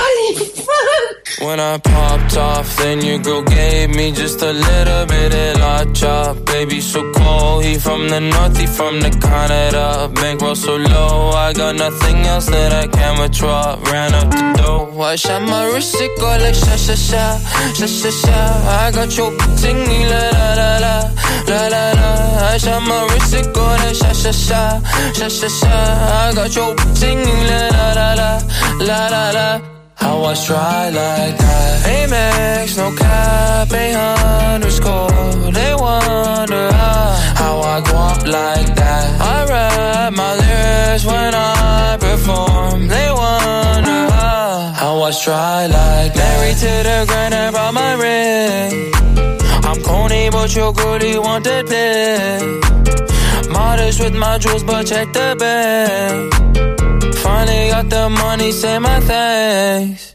[1.41, 5.83] When I popped off, then your girl gave me just a little bit of la
[5.91, 6.45] chop.
[6.45, 7.65] Baby, so cold.
[7.65, 10.09] He from the north, he from the Canada.
[10.15, 13.75] Bankroll so low, I got nothing else that I can withdraw.
[13.91, 17.37] Ran up the dough, I shot my wrist, it go like sha sha sha,
[17.73, 18.39] sha sha sha.
[18.83, 20.95] I got your singing la la la la,
[21.47, 22.09] la la la.
[22.53, 24.61] I shot my wrist, it go like sha sha sha,
[25.17, 25.73] sha sha sha.
[26.27, 28.29] I got your singing la la la la,
[28.89, 29.61] la la la.
[29.95, 31.85] How I try like that.
[31.95, 33.85] Amex, no cap, a
[34.53, 35.51] underscore.
[35.57, 39.21] They wonder how, I go up like that.
[39.21, 42.87] I rap my lyrics when I perform.
[42.87, 44.01] They wonder
[44.81, 46.39] how I try like that.
[46.39, 48.91] Married to the grind, I brought my ring.
[49.75, 53.49] I'm corny, but your girlie want the dick.
[53.49, 57.15] Modest with my jewels, but check the bag.
[57.15, 60.14] Finally got the money, say my thanks.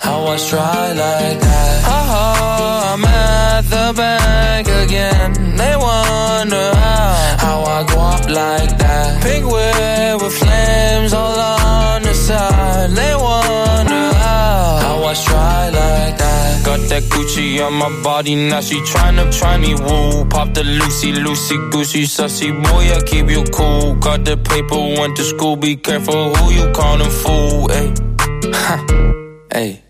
[0.00, 1.84] How I try like that.
[1.84, 5.56] Ha ha, I'm at the bank again.
[5.56, 9.22] They wonder how, how I go up like that.
[9.22, 12.90] Pink whip with flames all on the side.
[12.90, 16.64] They wonder how, how I try like that.
[16.64, 20.24] Got that Gucci on my body, now she tryna try me woo.
[20.24, 23.96] Pop the Lucy, Lucy, Goosey, sussy boy, I keep you cool.
[23.96, 29.06] Got the paper, went to school, be careful who you callin' fool, ayy.
[29.52, 29.89] Hey.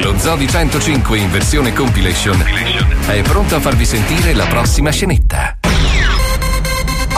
[0.00, 2.40] Lo Zoo di 105 in versione compilation
[3.08, 5.65] è pronto a farvi sentire la prossima scenetta.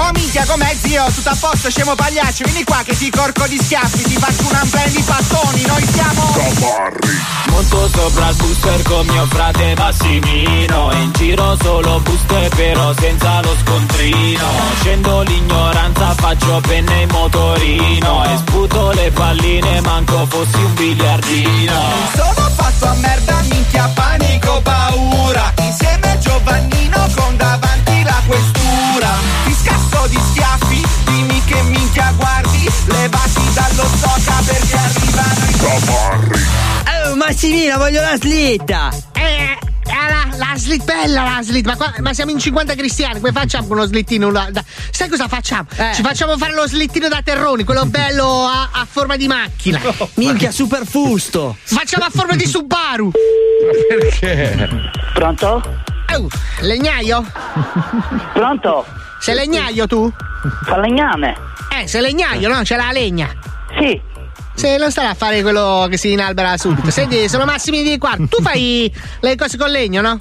[0.00, 1.04] Oh minchia, com'è zio?
[1.12, 2.44] Tutto a posto, scemo pagliaccio?
[2.44, 7.28] Vieni qua che ti corco di schiaffi, ti faccio un amplio di pattoni, noi siamo...
[7.50, 10.92] Monto sopra il booster con mio frate Massimino.
[10.92, 14.46] In giro solo buste però senza lo scontrino.
[14.80, 18.24] Scendo l'ignoranza, faccio penne in motorino.
[18.24, 21.80] E sputo le palline, manco fossi un biliardino.
[22.14, 25.52] Sono fatto a merda, minchia, panico, paura.
[25.58, 27.67] Insieme a Giovannino con davanti
[30.08, 36.46] di schiaffi, dimmi che minchia guardi Levati dallo zoca perché arrivano i camarri
[37.10, 38.90] Oh, Massimino, voglio la slitta!
[39.12, 43.32] Eh, la, la slit, bella la slit, ma, qua- ma siamo in 50 cristiani, come
[43.32, 44.30] facciamo con uno slittino?
[44.30, 45.66] da- da- sai cosa facciamo?
[45.94, 49.80] Ci facciamo fare lo slittino da terroni, quello bello a, a forma di macchina.
[50.14, 51.56] Minchia, super fusto!
[51.62, 53.10] Facciamo a forma di Subaru.
[53.88, 54.68] Perché?
[55.14, 55.62] Pronto?
[56.14, 56.26] Oh,
[56.60, 57.24] legnaio?
[58.32, 58.84] Pronto?
[59.28, 60.10] Sei legnaio tu?
[60.64, 61.36] Falegname.
[61.78, 62.62] Eh, sei legnaio, no?
[62.62, 63.28] C'è la legna.
[63.78, 64.00] Sì.
[64.54, 66.90] Se non starà a fare quello che si inalbera subito.
[66.90, 68.16] Senti, sono Massimi di qua.
[68.16, 70.18] Tu fai le cose con legno, no?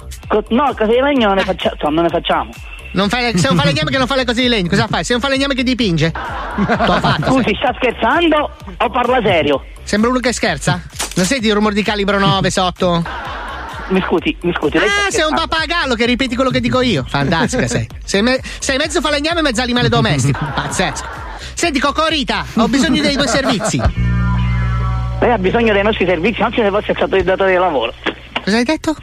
[0.50, 2.50] No, cose di legno non ne, faccia- insomma, non ne facciamo.
[2.92, 5.04] Non fai, sei un falegname che non fa le cose di legno, cosa fai?
[5.04, 6.10] Sei un falegname che dipinge?
[6.12, 7.30] T'ho fatto.
[7.32, 9.64] Scusi, sta scherzando o parla serio?
[9.84, 10.82] Sembra uno che scherza?
[11.14, 13.02] Non senti il rumore di calibro 9 sotto?
[13.88, 14.76] Mi scusi, mi scusi.
[14.76, 17.04] Ah, sei un pappagallo che ripeti quello che dico io.
[17.08, 17.86] Fantastica sei.
[18.04, 20.38] Sei, me- sei mezzo falegname e mezzo animale domestico.
[20.54, 21.06] Pazzesco.
[21.54, 23.80] Senti, Cocorita, ho bisogno dei tuoi servizi.
[25.20, 27.92] Lei ha bisogno dei nostri servizi, anche se fosse stato il datore di lavoro.
[28.44, 28.94] Cosa hai detto?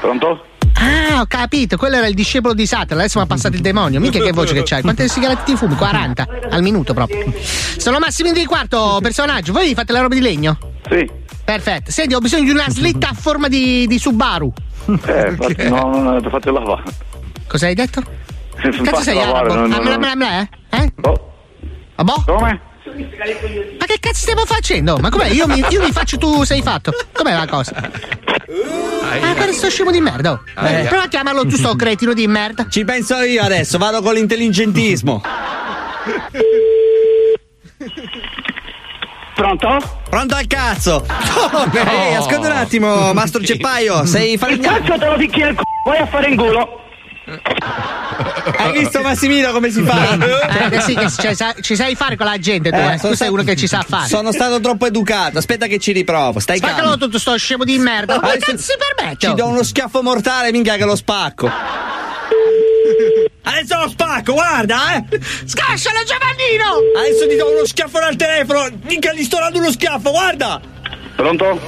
[0.00, 0.46] Pronto?
[0.74, 4.00] Ah, ho capito, quello era il discepolo di Satana, adesso mi ha passato il demonio.
[4.00, 4.82] Mica che voce che c'hai.
[4.82, 5.76] Quante sigarette ti fumi?
[5.76, 7.32] 40 al minuto proprio.
[7.76, 9.52] Sono Massimino di quarto personaggio.
[9.52, 10.58] Voi fate la roba di legno?
[10.90, 11.08] Sì.
[11.44, 11.90] Perfetto.
[11.90, 14.52] Senti, ho bisogno di una slitta a forma di, di Subaru.
[15.06, 16.82] Eh, fatti, no, no, no, fate lavare.
[17.46, 18.02] Cosa hai detto?
[18.84, 19.54] Cazzo sei arabo?
[19.54, 19.98] no, no, Ah, bla, no.
[19.98, 20.48] bla, bla, eh?
[20.70, 20.92] Eh?
[21.96, 22.22] Ah, boh?
[22.26, 22.60] Come?
[23.78, 24.96] Ma che cazzo stiamo facendo?
[24.98, 25.28] Ma com'è?
[25.28, 26.92] Io mi, io mi faccio, tu sei fatto.
[27.12, 27.74] Com'è la cosa?
[27.76, 30.32] Ah, guarda sto scemo di merda.
[30.32, 30.40] oh.
[30.66, 30.84] Eh.
[30.88, 32.66] Prova a chiamarlo tu sto cretino di merda.
[32.68, 35.22] Ci penso io adesso, vado con l'intelligentismo.
[39.42, 39.98] Pronto?
[40.08, 41.04] Pronto al cazzo!
[41.74, 44.80] Ehi, ascolta un attimo, Mastro Ceppaio, sei Il falegname?
[44.82, 46.80] cazzo te lo picchi nel c***o, vai a fare in culo.
[48.56, 50.12] Hai visto Massimino come si fa?
[50.70, 52.98] Eh, sì, che ci sai, ci sai fare con la gente, tu, Eh, eh.
[52.98, 54.06] Tu sei uno che ci sa fare.
[54.06, 56.96] Sono stato troppo educato, aspetta che ci riprovo, stai Spaccalo calmo.
[56.98, 58.14] tutto sto scemo di merda.
[58.20, 59.26] Ma che Adesso- cazzo si permette?
[59.26, 61.50] Ci do uno schiaffo mortale, minchia che lo spacco.
[63.44, 65.04] Adesso lo spacco, guarda, eh!
[65.44, 66.98] Scascialo, Giovannino!
[66.98, 68.68] Adesso ti do uno schiaffo dal telefono!
[68.84, 70.60] Minchia, gli sto dando uno schiaffo, guarda!
[71.16, 71.60] Pronto?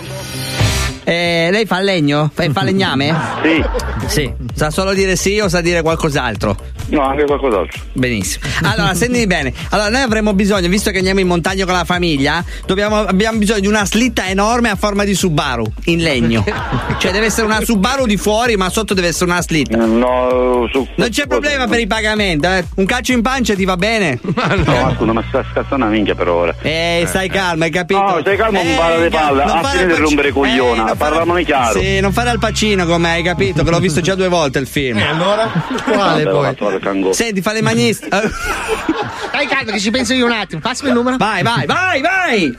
[1.05, 2.31] Eh, lei fa il legno?
[2.33, 3.15] Fa il falegname?
[3.43, 3.65] Sì.
[4.07, 4.33] Sì.
[4.55, 6.57] Sa solo dire sì o sa dire qualcos'altro?
[6.95, 7.81] No, anche qualcos'altro.
[7.93, 8.45] Benissimo.
[8.63, 9.53] Allora, sentimi bene.
[9.71, 13.61] Allora, noi avremo bisogno, visto che andiamo in montagna con la famiglia, dobbiamo- abbiamo bisogno
[13.61, 16.45] di una slitta enorme a forma di Subaru, in legno.
[16.99, 19.77] Cioè, deve essere una Subaru di fuori, ma sotto deve essere una slitta.
[19.77, 20.87] No, su.
[20.95, 22.65] Non c'è problema per il pagamento, eh.
[22.77, 24.19] Un calcio in pancia ti va bene?
[24.65, 26.55] No, ma scusa, ma sta scazzando una minchia per ora.
[26.63, 28.01] Eh, stai calmo, hai capito?
[28.01, 29.45] No, stai calmo, un palo di palle.
[29.45, 31.81] non Ah, fare finite il di rompere cogliona, non fare- parliamone chiaro.
[31.81, 34.67] Sì, non fare al pacino come hai capito, che l'ho visto già due volte il
[34.67, 34.99] film.
[34.99, 35.51] E allora?
[35.85, 36.55] Quale poi?
[36.85, 37.13] Cango.
[37.13, 38.09] Senti, fa le magniste.
[39.33, 40.61] Dai, calma, che ci penso io un attimo.
[40.61, 41.17] Passami il numero.
[41.17, 42.59] Vai, vai, vai, vai!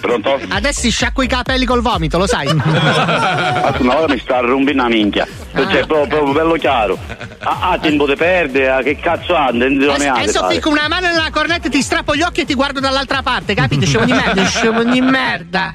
[0.00, 0.40] Pronto?
[0.48, 2.48] Adesso si sciacqua i capelli col vomito, lo sai.
[3.02, 5.26] Ah, una volta mi sta rompendo una minchia.
[5.54, 6.98] Cioè, proprio, proprio bello chiaro.
[7.40, 11.68] Ah, ah, tempo di perdere, ah, che cazzo devo Adesso, ficco una mano nella cornetta,
[11.68, 13.86] ti strappo gli occhi e ti guardo dall'altra parte, capito?
[13.86, 15.72] Scemo di merda, scemo di merda.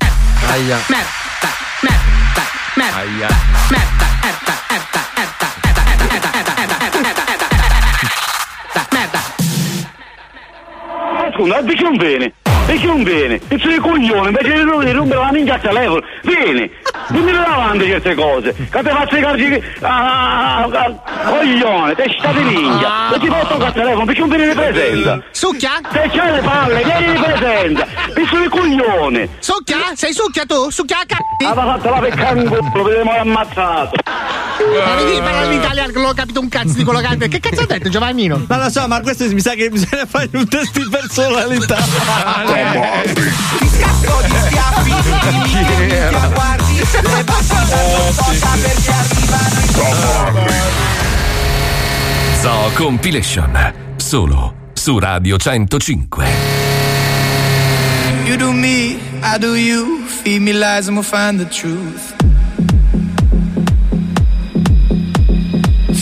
[0.50, 0.78] Aia.
[0.88, 1.50] Merda,
[1.82, 2.44] merda,
[2.76, 3.08] merda, Aia.
[3.08, 3.36] merda,
[3.70, 4.97] merda, merda, merda,
[11.38, 12.34] Scusa, perché non viene?
[12.66, 13.40] Perché non viene?
[13.48, 16.02] E sei coglione, invece di rompere la minchia al telefono.
[17.10, 17.26] Vieni!
[17.26, 18.54] Dimmi davanti certe cose.
[18.54, 19.64] Che ti faccio i cardi.
[19.82, 20.68] Ah,
[21.26, 23.14] coglione, te state minchia.
[23.14, 25.24] E ti porto al telefono, perché non vieni di presenza?
[25.32, 25.72] Succhia?
[25.92, 27.88] Se c'hai le palle, vieni di presenza.
[28.14, 29.30] Sei il coglione.
[29.40, 29.78] Succhia?
[29.96, 30.70] Sei succhia tu?
[30.70, 31.24] Succhia a cazzo?
[31.52, 33.96] Aveva fatto la pecca in culo, vedremo ammazzato.
[34.58, 37.16] Ma vedi parlare in italiano che non ho capito un cazzo di quello che ha
[37.16, 37.38] detto.
[37.38, 38.46] Che cazzo ha detto Giovannino?
[38.48, 41.78] Non lo so, ma questo mi sa che bisogna fare un test di personalità.
[43.78, 44.94] Scatto di schiaffi,
[45.30, 49.70] dimmi che guardi, le passano sotto perché arrivano i
[52.40, 53.74] Zoo Compilation.
[53.98, 56.26] Solo su Radio 105.
[58.26, 60.06] You do me, I do you.
[60.06, 62.16] Feed me lies and we'll find the truth.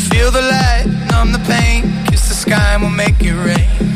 [0.09, 1.83] Feel the light, numb the pain.
[2.09, 3.94] Kiss the sky and we'll make it rain.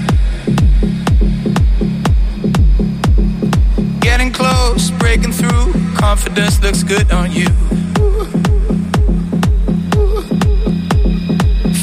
[4.39, 5.73] Close, breaking through.
[5.95, 7.49] Confidence looks good on you.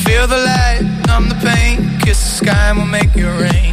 [0.05, 1.99] Feel the light, numb the pain.
[2.01, 3.73] Kiss the sky and we'll make it rain.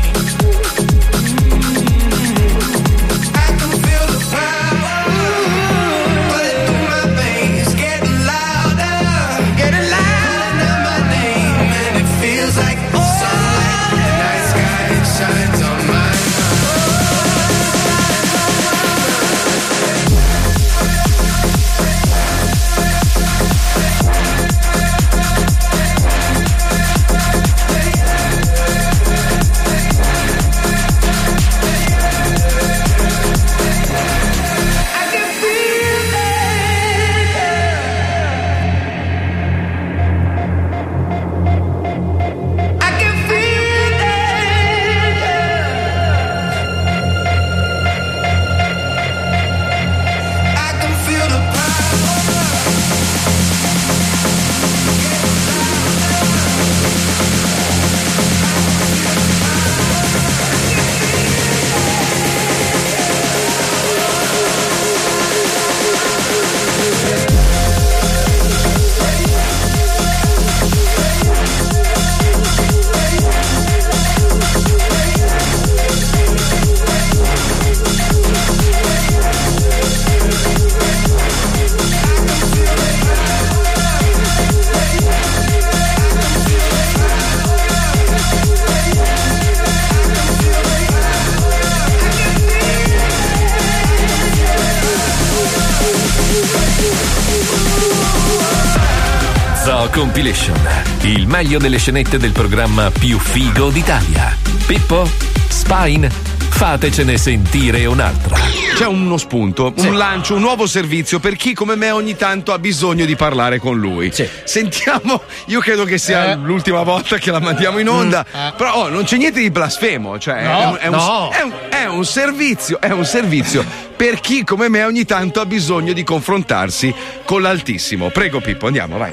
[101.41, 104.37] Il meglio delle scenette del programma più figo d'Italia.
[104.67, 105.09] Pippo,
[105.47, 106.07] Spine,
[106.49, 108.37] fatecene sentire un'altra.
[108.75, 112.59] C'è uno spunto, un lancio, un nuovo servizio per chi come me ogni tanto ha
[112.59, 114.13] bisogno di parlare con lui.
[114.43, 118.23] Sentiamo, io credo che sia l'ultima volta che la mandiamo in onda,
[118.55, 121.29] però oh, non c'è niente di blasfemo, cioè No, è, un, è un- no.
[121.31, 123.65] è un- è un servizio, è un servizio
[123.95, 126.93] per chi come me ogni tanto ha bisogno di confrontarsi
[127.25, 128.09] con l'altissimo.
[128.09, 129.11] Prego Pippo, andiamo, vai.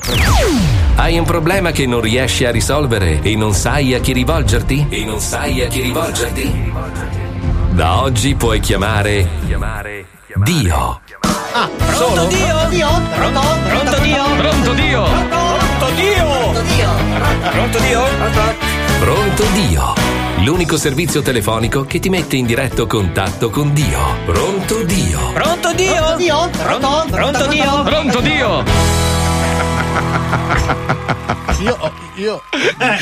[0.99, 4.87] Hai un problema che non riesci a risolvere e non sai a chi rivolgerti?
[4.89, 6.73] E non sai a chi rivolgerti?
[7.71, 9.29] Da oggi puoi chiamare
[10.39, 11.01] Dio.
[11.53, 12.67] Ah, pronto Dio?
[12.69, 12.89] Dio?
[13.15, 13.41] Pronto?
[13.69, 14.25] Pronto Dio?
[14.39, 15.05] Pronto Dio?
[15.05, 16.25] Pronto Dio?
[17.53, 18.03] Pronto Dio?
[18.99, 19.93] Pronto Dio.
[20.39, 24.01] L'unico servizio telefonico che ti mette in diretto contatto con Dio.
[24.27, 25.31] Pronto Dio.
[25.33, 26.17] Pronto Dio?
[26.17, 26.51] Dio?
[26.51, 27.05] Pronto?
[27.09, 27.83] Pronto Dio?
[27.85, 29.18] Pronto Dio?
[31.59, 32.43] Io, io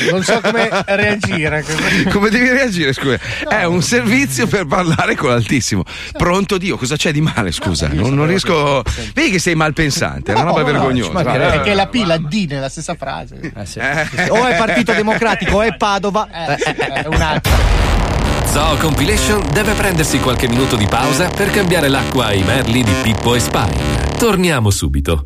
[0.09, 1.63] non so come reagire.
[2.11, 3.19] Come devi reagire, scusa?
[3.47, 5.83] È un servizio per parlare con l'altissimo.
[6.17, 7.87] Pronto Dio, cosa c'è di male, scusa?
[7.91, 8.81] Non, non riesco.
[9.13, 11.11] Vedi che sei malpensante, è una roba vergognosa.
[11.11, 11.37] Vai.
[11.37, 13.39] Perché la P, la D nella stessa frase.
[13.39, 14.29] Eh.
[14.29, 16.27] O è Partito Democratico o è Padova.
[16.31, 17.51] Eh, è un'altra.
[18.45, 23.35] Zoo Compilation deve prendersi qualche minuto di pausa per cambiare l'acqua ai merli di Pippo
[23.35, 24.15] e Spine.
[24.17, 25.25] Torniamo subito.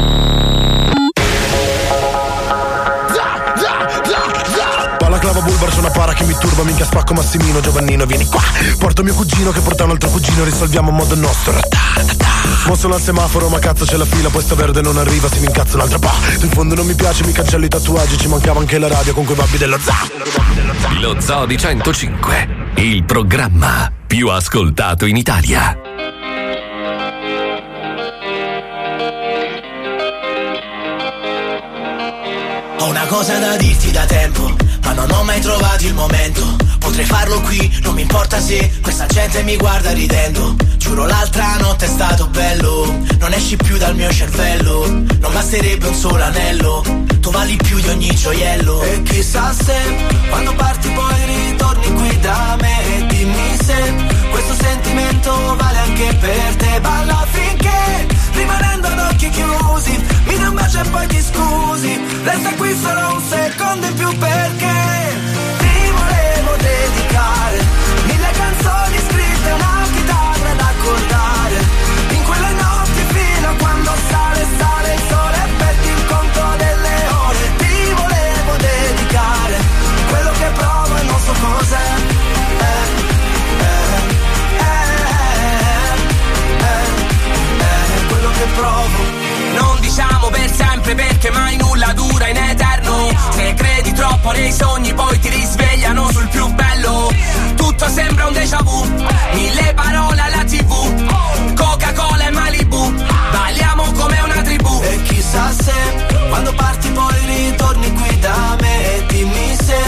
[5.41, 8.41] Balaclava bulbar c'è una para che mi turba Minchia spacco Massimino Giovannino vieni qua.
[8.77, 11.59] Porto mio cugino che porta un altro cugino Risolviamo a modo nostro.
[12.65, 15.39] Mo sono al semaforo ma cazzo c'è la fila Poi sta verde non arriva se
[15.39, 16.13] mi incazzo un'altra pa.
[16.41, 19.25] In fondo non mi piace mi cancello i tatuaggi Ci mancava anche la radio con
[19.25, 19.95] quei babbi dello za.
[20.99, 25.75] Lo Zoo di 105, il programma più ascoltato in Italia.
[32.77, 34.55] Ho una cosa da dirti da tempo,
[34.93, 36.55] non ho mai trovato il momento.
[36.79, 40.55] Potrei farlo qui, non mi importa se questa gente mi guarda ridendo.
[40.77, 44.87] Giuro l'altra notte è stato bello, non esci più dal mio cervello.
[44.87, 46.83] Non basterebbe un solo anello,
[47.19, 48.81] tu vali più di ogni gioiello.
[48.83, 49.75] E chissà se
[50.29, 53.93] quando parti poi ritorni qui da me e dimmi se
[54.31, 56.79] questo sentimento vale anche per te.
[56.81, 61.99] Balla finché rimanendo ad occhi chiusi, mi dai un bacio e poi ti scusi.
[62.23, 64.75] Resta qui solo un secondo in più perché
[65.57, 67.57] ti volevo dedicare
[68.07, 70.71] mille canzoni scritte una chitarra da.
[88.61, 89.01] Provo.
[89.57, 93.09] Non diciamo per sempre perché mai nulla dura in eterno.
[93.31, 97.11] Se credi troppo nei sogni poi ti risvegliano sul più bello.
[97.55, 98.79] Tutto sembra un déjà vu.
[99.33, 102.93] Mille parole alla tv Coca-Cola e Malibu.
[103.31, 104.81] Balliamo come una tribù.
[104.83, 105.73] E chissà se
[106.29, 108.95] quando parti poi ritorni qui da me.
[108.95, 109.79] E dimmi se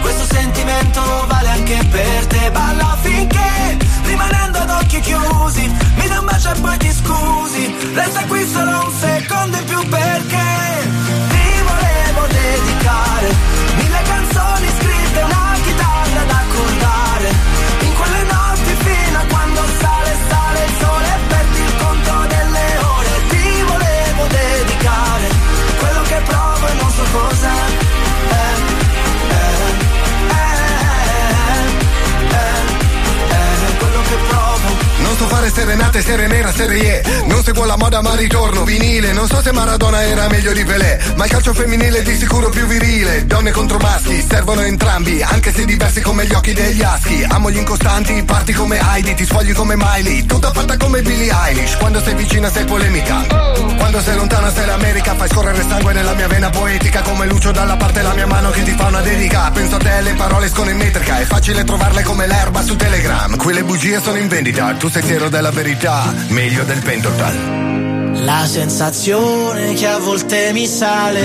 [0.00, 2.50] questo sentimento vale anche per te.
[2.50, 5.64] Balla finché rimanendo ad occhi chiusi.
[5.96, 7.74] Mi dai un bacio e poi ti scusi.
[7.94, 10.48] Resta qui solo un secondo in più perché
[11.28, 13.28] Ti volevo dedicare
[13.76, 14.68] Mille canzoni
[35.22, 39.12] provo Non so fare serenate, serie nera, serie Non seguo la moda ma ritorno vinile.
[39.12, 42.48] Non so se Maradona era meglio di Pelé Ma il calcio femminile è di sicuro
[42.48, 43.24] più virile.
[43.26, 47.24] Donne contro maschi, servono entrambi Anche se diversi come gli occhi degli aschi.
[47.28, 51.76] Amo gli incostanti, parti come Heidi Ti sfogli come Miley, tutta fatta come Billie Eilish.
[51.76, 53.26] Quando sei vicina sei polemica.
[53.76, 57.02] Quando sei lontana sei l'America Fai scorrere sangue nella mia vena poetica.
[57.02, 59.50] Come Lucio dalla parte la mia mano che ti fa una dedica.
[59.52, 63.36] Penso a te le parole escono in metrica È facile trovarle come l'erba su Telegram.
[63.36, 64.74] Qui le bugie sono in vendita.
[64.74, 71.20] Tu sei fiero della verità Meglio del pentotal La sensazione che a volte mi sale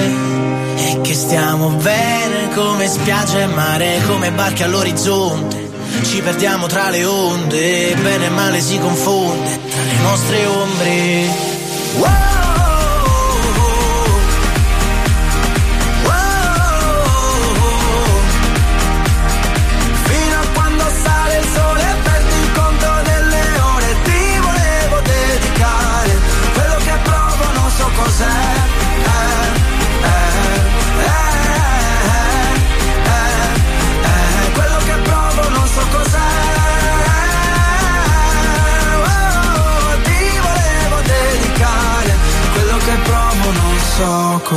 [0.75, 5.69] E che stiamo bene come spiaggia e mare, come barche all'orizzonte.
[6.03, 11.55] Ci perdiamo tra le onde, bene e male si confonde tra le nostre ombre.
[11.93, 12.36] Fino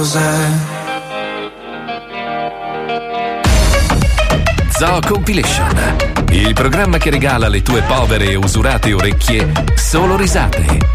[0.00, 0.48] cos'è
[4.70, 5.68] Zoo Compilation.
[6.30, 10.89] Il programma che regala alle tue povere e usurate orecchie solo risate.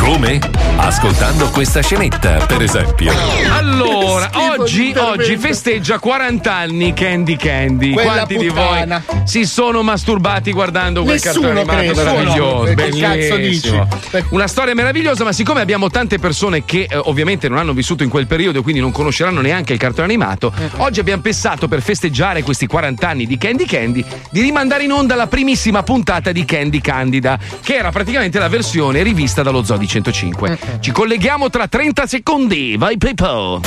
[0.00, 0.38] Come?
[0.76, 3.12] Ascoltando questa scenetta, per esempio.
[3.52, 7.92] Allora, oggi, oggi festeggia 40 anni Candy Candy.
[7.92, 9.02] Quella Quanti puttana.
[9.06, 12.02] di voi si sono masturbati guardando quel Nessuno, cartone animato credo.
[12.24, 12.74] meraviglioso?
[12.74, 13.36] Bellissimo.
[13.36, 14.24] dici?
[14.30, 18.08] Una storia meravigliosa, ma siccome abbiamo tante persone che eh, ovviamente non hanno vissuto in
[18.08, 21.82] quel periodo e quindi non conosceranno neanche il cartone animato, Eh, oggi abbiamo pensato per
[21.82, 26.44] festeggiare questi 40 anni di Candy Candy di rimandare in onda la primissima puntata di
[26.46, 30.50] Candy Candida, che era praticamente la versione rivista dallo Zoo di 105.
[30.52, 32.76] Eh, Ci colleghiamo tra 30 secondi.
[32.78, 33.60] Vai Pippo!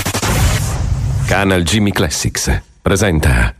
[1.26, 3.54] Canal Jimmy Classics presenta.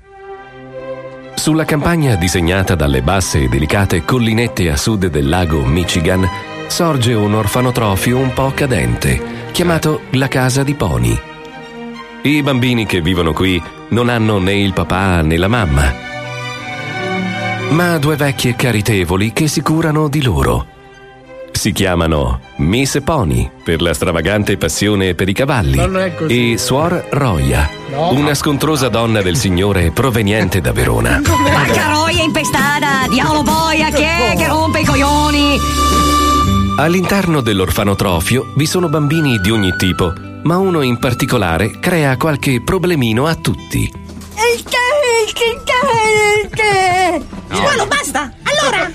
[1.36, 6.28] Sulla campagna disegnata dalle basse e delicate collinette a sud del lago Michigan
[6.68, 11.20] sorge un orfanotrofio un po' cadente, chiamato la Casa di Pony.
[12.22, 15.94] I bambini che vivono qui non hanno né il papà né la mamma,
[17.72, 20.73] ma due vecchie caritevoli che si curano di loro.
[21.54, 26.54] Si chiamano Miss Pony per la stravagante passione per i cavalli Non è così.
[26.54, 28.12] e Suor Roia, No.
[28.12, 31.22] una scontrosa donna del Signore proveniente da Verona.
[31.24, 35.58] Vacca roia impestata, diavolo boia, chi è che rompe i coglioni?
[36.78, 40.12] All'interno dell'orfanotrofio vi sono bambini di ogni tipo,
[40.44, 43.80] ma uno in particolare crea qualche problemino a tutti.
[43.84, 44.64] Il
[46.50, 47.22] tè.
[47.52, 48.32] Squalo, basta!
[48.44, 48.92] Allora!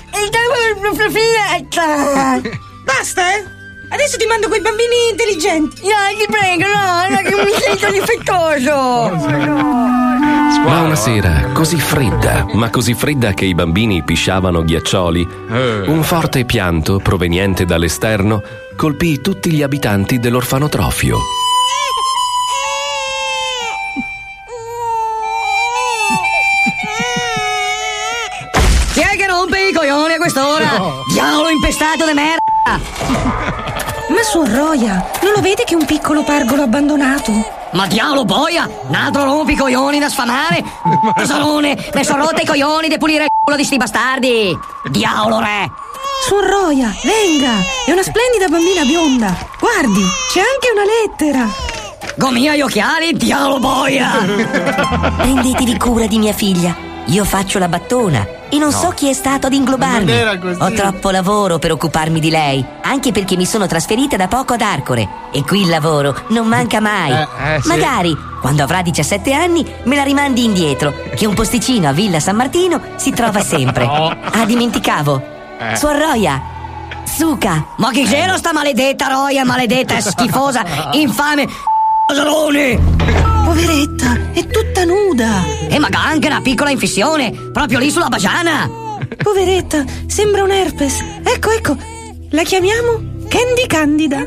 [2.84, 3.44] Basta, eh?
[3.90, 5.80] Adesso ti mando quei bambini intelligenti.
[5.80, 9.16] Dai, ti prego, no, no, che mi sento difettoso.
[10.64, 15.26] Ma una sera, così fredda, ma così fredda che i bambini pisciavano ghiaccioli,
[15.86, 18.42] un forte pianto proveniente dall'esterno
[18.76, 21.18] colpì tutti gli abitanti dell'orfanotrofio.
[31.68, 32.80] Impestato di merda!
[34.08, 37.30] Ma suor Roia, non lo vede che è un piccolo pargolo abbandonato?
[37.72, 38.66] Ma diavolo boia!
[38.86, 40.64] Un altro rompi coglioni da sfamare!
[41.26, 44.58] Salone, mi sono rotte i coglioni di pulire il culo di sti bastardi!
[44.88, 45.70] Diavolo re!
[46.26, 47.52] Suor Roia, venga!
[47.84, 49.36] È una splendida bambina bionda!
[49.60, 51.46] Guardi, c'è anche una lettera!
[52.16, 54.12] Gomia gli occhiali, diavolo boia!
[55.20, 56.74] Prendetevi cura di mia figlia.
[57.08, 60.06] Io faccio la battona e non so chi è stato ad inglobarmi.
[60.06, 60.60] Non era così.
[60.60, 64.60] Ho troppo lavoro per occuparmi di lei, anche perché mi sono trasferita da poco ad
[64.60, 67.12] Arcore e qui il lavoro non manca mai.
[67.12, 67.68] Eh, eh, sì.
[67.68, 72.36] Magari, quando avrà 17 anni, me la rimandi indietro, che un posticino a Villa San
[72.36, 73.86] Martino si trova sempre.
[73.98, 74.14] No.
[74.30, 75.22] Ah, dimenticavo.
[75.58, 75.76] Eh.
[75.76, 76.40] Suor Roia,
[77.04, 77.66] Suca.
[77.78, 81.48] Ma chi c'era sta maledetta roia, maledetta schifosa, infame
[82.10, 82.78] Salone!
[83.44, 85.44] Poveretta, è tutta nuda!
[85.68, 88.68] E magari anche una piccola infissione, proprio lì sulla bagiana!
[89.22, 91.04] Poveretta, sembra un herpes.
[91.22, 91.76] Ecco, ecco,
[92.30, 94.22] la chiamiamo Candy Candida.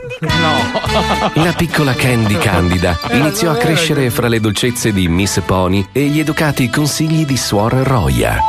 [1.34, 6.20] La piccola Candy Candida iniziò a crescere fra le dolcezze di Miss Pony e gli
[6.20, 8.40] educati consigli di Suor Roia.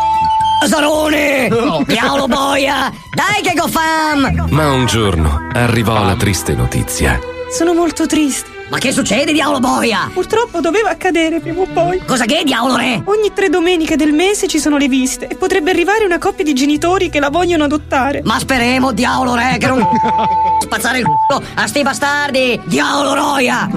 [0.68, 1.48] Salone!
[1.86, 2.92] Diavolo boia!
[3.14, 4.46] Dai che go fam!
[4.50, 7.18] Ma un giorno arrivò la triste notizia.
[7.50, 8.60] Sono molto triste.
[8.72, 10.10] Ma che succede, diavolo boia?
[10.10, 12.02] Purtroppo doveva accadere prima o poi.
[12.06, 13.02] Cosa che, diavolo re?
[13.04, 16.54] Ogni tre domeniche del mese ci sono le visite e potrebbe arrivare una coppia di
[16.54, 18.22] genitori che la vogliono adottare.
[18.24, 19.86] Ma speriamo, diavolo re, che non
[20.58, 22.58] spazzare il culo a sti bastardi!
[22.64, 23.68] Diavolo roia!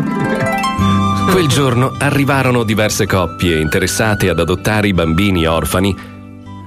[1.30, 5.93] Quel giorno arrivarono diverse coppie interessate ad adottare i bambini orfani,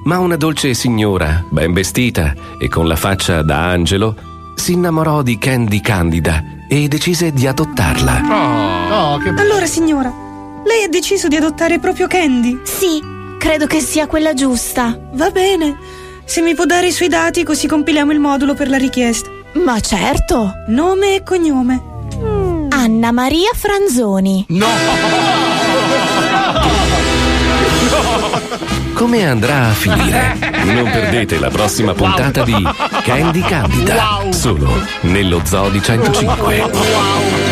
[0.04, 4.27] ma una dolce signora, ben vestita e con la faccia da angelo,
[4.58, 8.20] si innamorò di Candy Candida e decise di adottarla.
[9.38, 10.12] Allora, signora,
[10.64, 12.60] lei ha deciso di adottare proprio Candy?
[12.64, 13.00] Sì,
[13.38, 14.98] credo che sia quella giusta.
[15.12, 15.76] Va bene.
[16.24, 19.30] Se mi può dare i suoi dati così compiliamo il modulo per la richiesta.
[19.64, 20.52] Ma certo.
[20.68, 21.82] Nome e cognome.
[22.70, 24.44] Anna Maria Franzoni.
[24.48, 25.37] No!
[28.98, 30.36] Come andrà a finire?
[30.64, 32.68] Non perdete la prossima puntata di
[33.04, 34.68] Candy Candida, solo
[35.02, 37.47] nello Zoo di 105.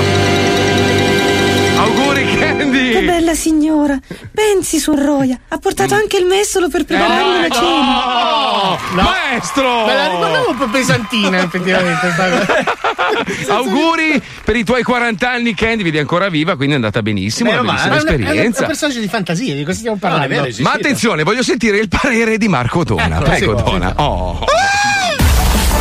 [2.56, 2.92] Candy!
[2.92, 3.98] Che bella signora!
[4.32, 9.02] Pensi su Roya, ha portato anche il mestolo per prepararmi la cena.
[9.02, 9.86] Maestro!
[9.86, 12.14] Me la ricordavo un po' pesantina, effettivamente.
[13.48, 17.62] Auguri per i tuoi 40 anni, Candy, vedi ancora viva, quindi è andata benissimo, Meno
[17.62, 18.66] una bellissima Ma è un- È un esperienza.
[18.66, 20.46] personaggio di fantasia, di cosa stiamo parlando?
[20.60, 23.16] Ma attenzione, voglio sentire il parere di Marco Dona.
[23.16, 23.54] Ecco, Prego.
[23.54, 23.92] Dona.
[23.96, 24.44] Oh.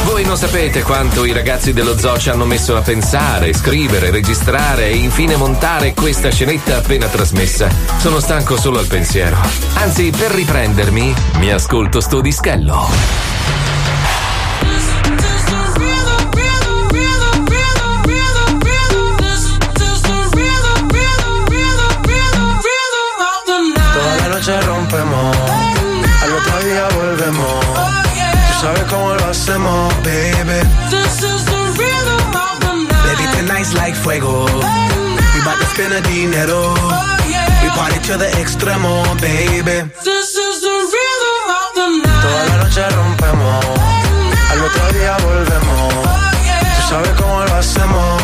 [0.04, 4.88] Voi non sapete quanto i ragazzi dello zoo ci hanno messo a pensare, scrivere, registrare
[4.88, 7.70] e infine montare questa scenetta appena trasmessa.
[7.98, 9.38] Sono stanco solo al pensiero.
[9.76, 12.88] Anzi, per riprendermi, mi ascolto sto dischello.
[28.66, 29.85] Sabes cómo lo hacemos,
[34.06, 34.46] fuego.
[35.34, 36.62] We bout to spend the dinero.
[37.62, 39.78] We party to the extremo, baby.
[42.22, 43.66] Toda la noche rompemos,
[44.52, 45.94] al otro día volvemos.
[46.76, 48.24] Tú sabes cómo lo hacemos,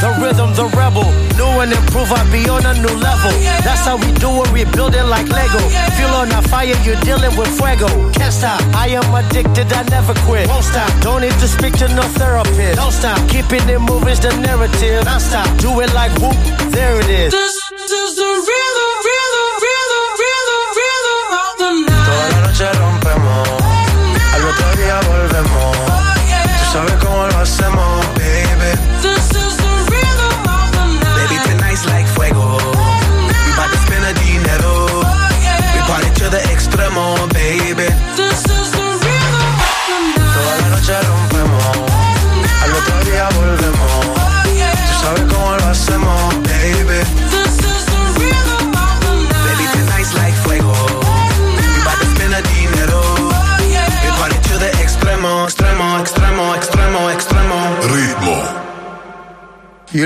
[0.00, 1.04] The rhythm, the rebel.
[1.36, 3.32] New and improve, I be on a new level.
[3.60, 5.60] That's how we do it, we build it like Lego.
[5.96, 7.84] Feel on a fire, you're dealing with fuego.
[8.16, 10.48] Can't stop, I am addicted, I never quit.
[10.48, 12.80] Won't stop, don't need to speak to no therapist.
[12.80, 15.04] Don't stop, keeping it moving's the narrative.
[15.04, 16.36] Non stop, do it like whoop,
[16.72, 17.32] there it is.
[17.32, 17.60] This
[22.08, 23.48] Toda la noche rompemos,
[24.32, 25.76] al otro día volvemos.
[26.56, 28.06] Tú sabes cómo lo hacemos,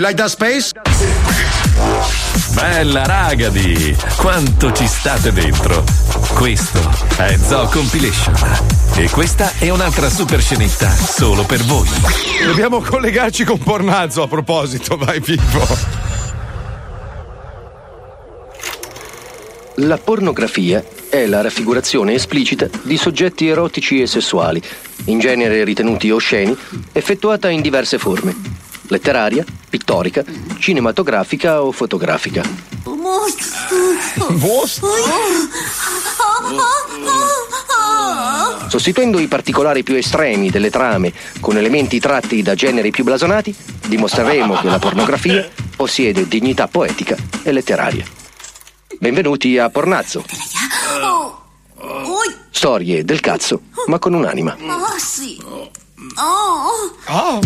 [0.05, 0.71] like that space?
[2.53, 5.83] Bella ragazzi, quanto ci state dentro.
[6.35, 6.79] Questo
[7.17, 8.35] è Zoo Compilation.
[8.97, 11.89] E questa è un'altra super scenetta solo per voi.
[12.45, 15.67] Dobbiamo collegarci con Pornazzo a proposito, vai Pippo.
[19.77, 24.63] La pornografia è la raffigurazione esplicita di soggetti erotici e sessuali,
[25.07, 26.55] in genere ritenuti osceni,
[26.93, 30.25] effettuata in diverse forme: letteraria, pittorica,
[30.59, 32.43] cinematografica o fotografica.
[38.69, 43.55] Sostituendo i particolari più estremi delle trame con elementi tratti da generi più blasonati,
[43.87, 48.05] dimostreremo che la pornografia possiede dignità poetica e letteraria.
[48.99, 50.25] Benvenuti a Pornazzo.
[52.51, 54.57] Storie del cazzo, ma con un'anima.
[54.61, 55.39] Oh, sì.
[56.17, 57.41] Oh.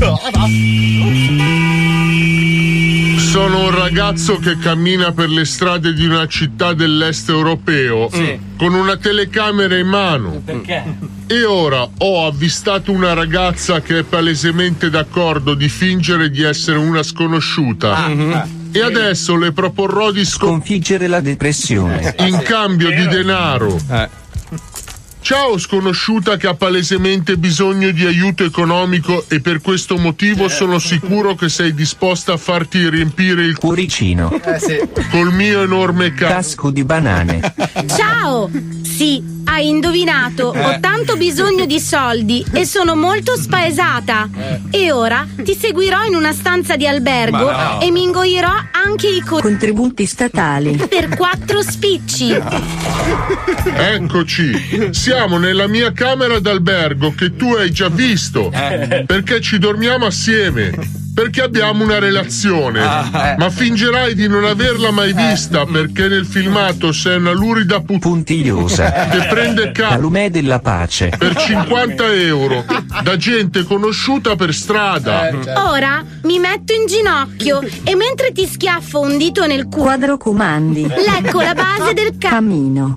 [3.18, 8.10] Sono un ragazzo che cammina per le strade di una città dell'est europeo
[8.56, 10.42] con una telecamera in mano.
[10.44, 10.82] Perché?
[11.26, 17.02] E ora ho avvistato una ragazza che è palesemente d'accordo di fingere di essere una
[17.02, 17.96] sconosciuta.
[17.96, 18.46] Ah.
[18.70, 22.14] E adesso le proporrò di Sconfiggere la depressione.
[22.20, 23.78] in cambio di denaro.
[23.90, 24.08] Eh.
[25.28, 31.34] Ciao sconosciuta che ha palesemente bisogno di aiuto economico e per questo motivo sono sicuro
[31.34, 34.40] che sei disposta a farti riempire il cuoricino
[35.10, 37.40] col mio enorme ca- casco di banane.
[37.94, 38.48] Ciao!
[38.82, 40.52] Sì, hai indovinato.
[40.54, 40.64] Eh.
[40.64, 44.28] Ho tanto bisogno di soldi e sono molto spaesata.
[44.70, 47.80] E ora ti seguirò in una stanza di albergo no.
[47.80, 50.74] e mi ingoierò anche i co- Contributi statali.
[50.88, 52.36] per quattro spicci.
[53.76, 61.06] Eccoci, siamo nella mia camera d'albergo che tu hai già visto, perché ci dormiamo assieme.
[61.18, 63.34] Perché abbiamo una relazione, Ah, eh.
[63.38, 69.08] ma fingerai di non averla mai vista perché nel filmato sei una lurida put- puntigliosa
[69.10, 71.10] che prende ca- La lume della pace.
[71.18, 72.64] per 50 euro
[73.02, 75.28] da gente conosciuta per strada.
[75.66, 79.82] Ora mi metto in ginocchio e mentre ti schiaffo un dito nel culo.
[79.82, 80.86] Quadro comandi.
[80.86, 82.96] Lecco la base del ca- Camino.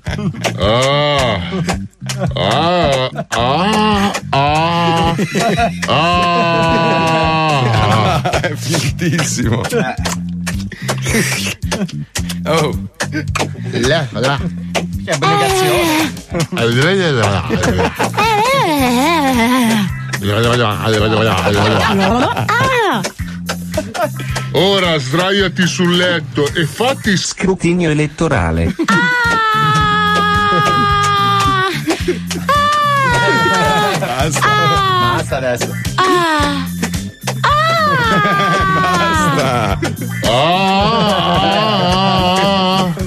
[0.60, 1.40] Ah,
[2.34, 5.14] ah, ah, ah,
[5.88, 8.10] ah.
[8.42, 9.62] È fighissimo.
[12.44, 12.88] Oh.
[13.70, 14.38] Là, là.
[15.04, 15.18] Che
[24.52, 28.74] Ora sdraiati sul letto e fatti scrutinio elettorale.
[35.16, 35.72] Basta adesso.
[35.96, 36.71] Ah.
[38.12, 39.78] Basta.
[40.28, 41.32] Ah.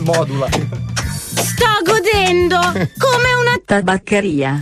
[0.04, 0.48] Modula.
[0.48, 2.60] Sto godendo
[2.98, 4.60] come una Tabaccheria.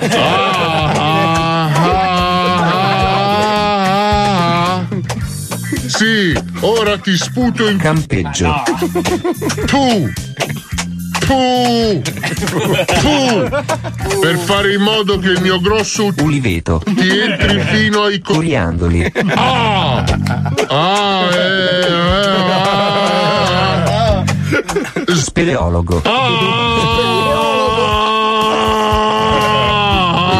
[5.88, 8.64] Sì, ora ti sputo in campeggio.
[9.66, 10.12] Tu!
[13.02, 13.50] Tu!
[14.22, 16.84] Per fare in modo che il mio grosso Uliveto.
[16.86, 19.12] ti entri fino ai co- Coriandoli.
[19.34, 20.04] Ah!
[20.68, 21.86] Ah, eh, eh,
[23.90, 24.24] ah.
[25.16, 26.02] Speleologo.
[26.06, 26.12] Ah!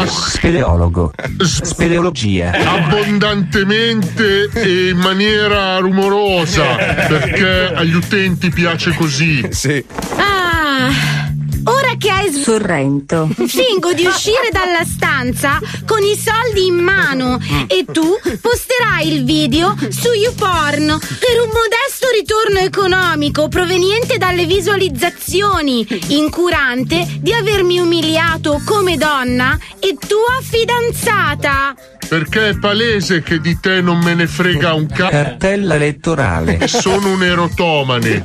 [0.06, 1.12] Speleologo.
[1.42, 2.52] Speleologia.
[2.52, 6.62] abbondantemente e in maniera rumorosa
[7.08, 9.46] perché agli utenti piace così.
[9.50, 9.82] Sì.
[10.76, 10.90] Ah,
[11.66, 13.28] ora che hai s- Sorrento.
[13.46, 19.74] Fingo di uscire dalla stanza con i soldi in mano e tu posterai il video
[19.88, 28.96] su YouPorn per un modesto ritorno economico proveniente dalle visualizzazioni, incurante di avermi umiliato come
[28.96, 31.74] donna e tua fidanzata.
[32.06, 35.08] Perché è palese che di te non me ne frega un cazzo.
[35.10, 36.68] Cartella elettorale.
[36.68, 38.22] Sono un erotomane.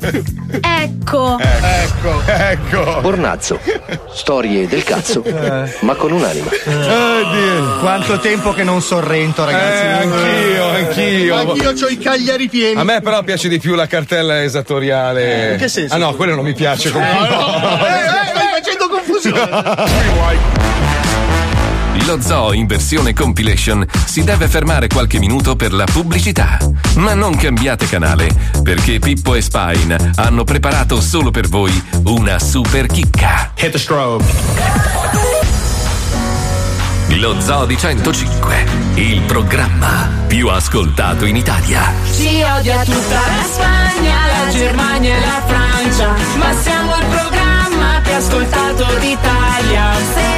[0.61, 1.37] Ecco.
[1.39, 2.99] Ecco, ecco.
[3.01, 3.58] Pornazzo.
[4.11, 5.23] Storie del cazzo,
[5.81, 6.49] ma con un'anima.
[7.79, 9.83] Quanto tempo che non sorrento, ragazzi.
[9.83, 11.35] Eh, anch'io, anch'io.
[11.35, 12.79] Anch'io ho i cagliari pieni.
[12.79, 15.53] A me però piace di più la cartella esattoriale.
[15.53, 15.93] In che senso?
[15.93, 17.27] Ah no, quello non mi piace comunque.
[17.27, 20.67] Eh, eh, stai facendo confusione.
[22.05, 26.57] Lo zoo in versione compilation si deve fermare qualche minuto per la pubblicità.
[26.95, 28.29] Ma non cambiate canale,
[28.63, 31.71] perché Pippo e Spine hanno preparato solo per voi
[32.03, 33.51] una super chicca.
[33.57, 34.23] Hit the strobe.
[37.17, 41.91] Lo Zoo di 105, il programma più ascoltato in Italia.
[42.15, 48.13] Ci odia tutta la Spagna, la Germania e la Francia, ma siamo il programma più
[48.13, 50.28] ascoltato d'Italia.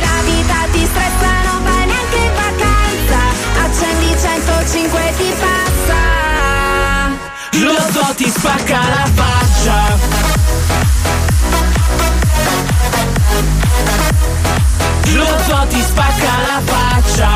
[8.22, 9.99] Ti spacca la faccia.
[15.15, 17.30] Lo zoo ti spacca la faccia.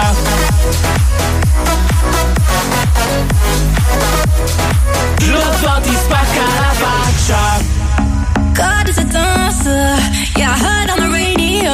[5.31, 7.73] Lo zoo ti spacca la faccia.
[8.53, 9.97] God is a dancer
[10.37, 11.73] Yeah, I heard on the radio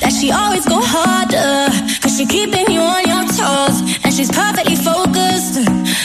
[0.00, 1.24] That she always go hard
[2.16, 5.56] she keeping you on your toes, and she's perfectly focused.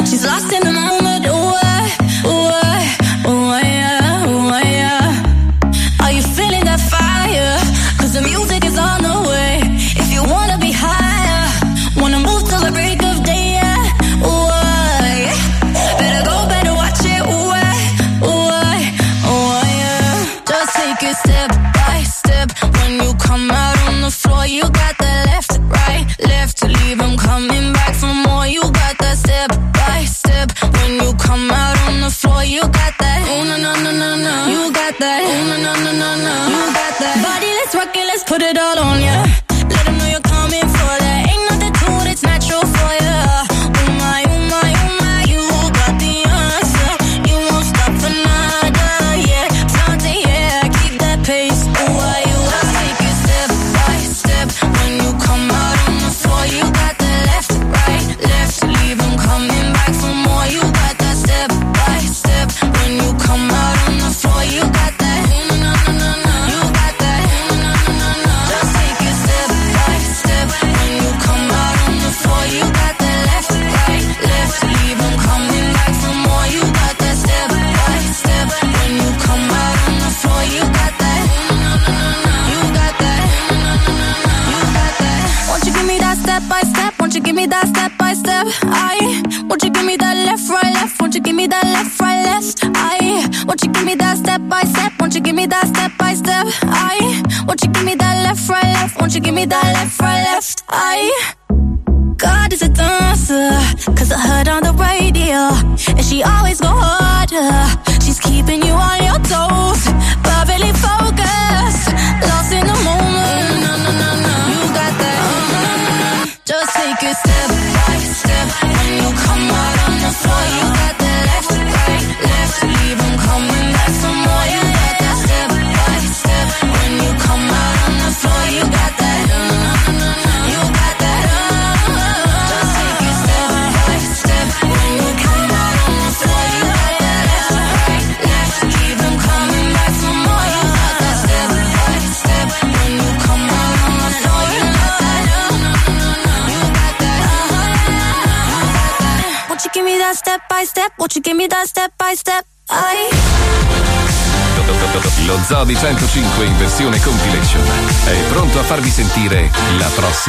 [0.10, 0.99] She's lost in the moment.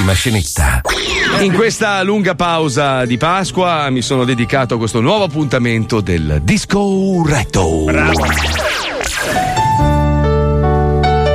[0.01, 0.81] La prossima scenetta.
[1.41, 7.23] In questa lunga pausa di Pasqua mi sono dedicato a questo nuovo appuntamento del Disco
[7.25, 7.85] Retto.
[7.85, 8.27] Bravo.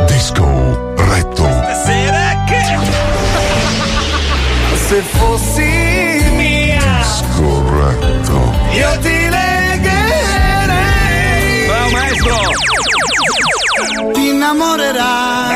[0.07, 1.43] Disco Retto.
[1.43, 2.63] Stasera che
[4.87, 7.03] Se fossi mia
[7.35, 8.53] Corretto.
[8.73, 9.85] Io ti legherei
[11.67, 12.37] Bravo maestro
[14.13, 15.54] Ti innamorerai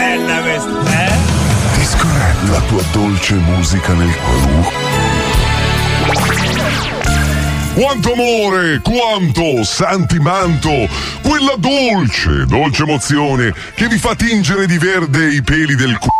[2.48, 4.88] La tua dolce musica nel cuore.
[7.74, 10.88] Quanto amore, quanto santimanto,
[11.22, 16.19] quella dolce, dolce emozione che vi fa tingere di verde i peli del culo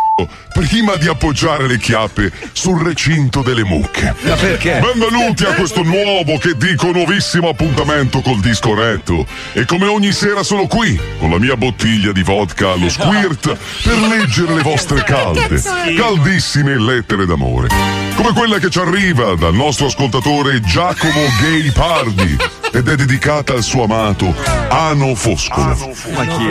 [0.52, 4.14] prima di appoggiare le chiappe sul recinto delle mucche.
[4.22, 4.80] Ma perché?
[4.80, 9.26] Benvenuti a questo nuovo, che dico nuovissimo appuntamento col disco retto.
[9.52, 13.98] E come ogni sera sono qui, con la mia bottiglia di vodka allo squirt, per
[13.98, 15.62] leggere le vostre calde,
[15.96, 17.68] caldissime lettere d'amore.
[18.14, 22.36] Come quella che ci arriva dal nostro ascoltatore Giacomo Gay Pardi
[22.72, 24.34] ed è dedicata al suo amato
[24.68, 25.76] Ano Foscolo.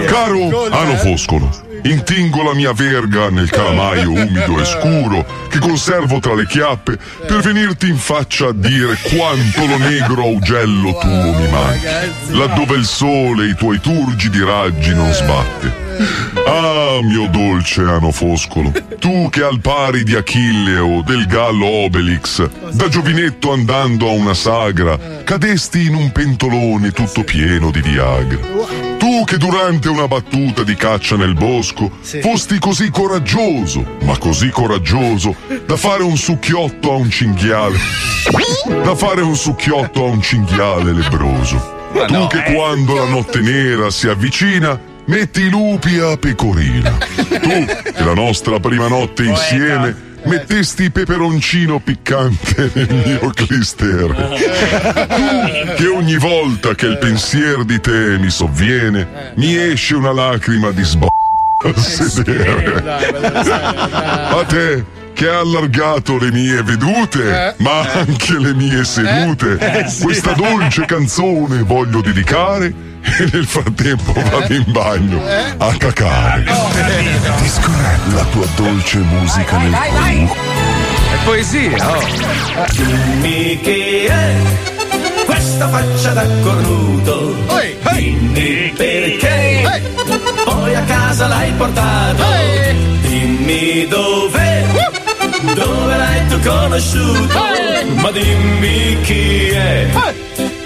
[0.08, 1.50] Caro Ano Foscolo,
[1.84, 7.40] intingo la mia verga nel calamaio umido e scuro che conservo tra le chiappe per
[7.42, 13.48] venirti in faccia a dire quanto lo negro augello tuo mi manchi, laddove il sole
[13.48, 15.88] i tuoi turgidi raggi non sbatte.
[16.46, 22.48] Ah, mio dolce ano foscolo, tu che al pari di Achille o del gallo Obelix,
[22.72, 28.89] da giovinetto andando a una sagra, cadesti in un pentolone tutto pieno di Viagra.
[29.10, 31.90] Tu che durante una battuta di caccia nel bosco
[32.22, 35.36] fosti così coraggioso, ma così coraggioso,
[35.66, 37.76] da fare un succhiotto a un cinghiale.
[38.84, 41.90] Da fare un succhiotto a un cinghiale lebroso.
[41.92, 42.54] Ma tu no, che eh.
[42.54, 46.96] quando la notte nera si avvicina, metti i lupi a pecorina.
[47.00, 54.14] Tu che la nostra prima notte insieme mettesti peperoncino piccante nel mio clister.
[55.16, 60.72] Tu che ogni volta che il pensier di te mi sovviene, mi esce una lacrima
[60.72, 61.04] di sb...
[61.04, 62.84] a sedere.
[64.30, 67.54] A te che ha allargato le mie vedute, Eh.
[67.58, 68.00] ma Eh.
[68.00, 69.58] anche le mie sedute.
[69.60, 70.04] Eh, sì.
[70.04, 72.66] Questa dolce canzone voglio dedicare
[73.02, 75.22] e nel frattempo vado in bagno
[75.58, 76.44] a cacare.
[77.42, 80.48] Discorrendo la tua dolce musica nel cuore.
[81.12, 82.04] È poesia, oh.
[82.72, 84.34] Dimmi che è
[85.26, 87.36] questa faccia da cornuto.
[87.94, 89.92] Dimmi perché
[90.46, 92.24] poi a casa l'hai portato.
[93.02, 94.59] Dimmi dove,
[95.42, 97.40] dove l'hai tu conosciuto.
[97.96, 99.88] Ma dimmi chi è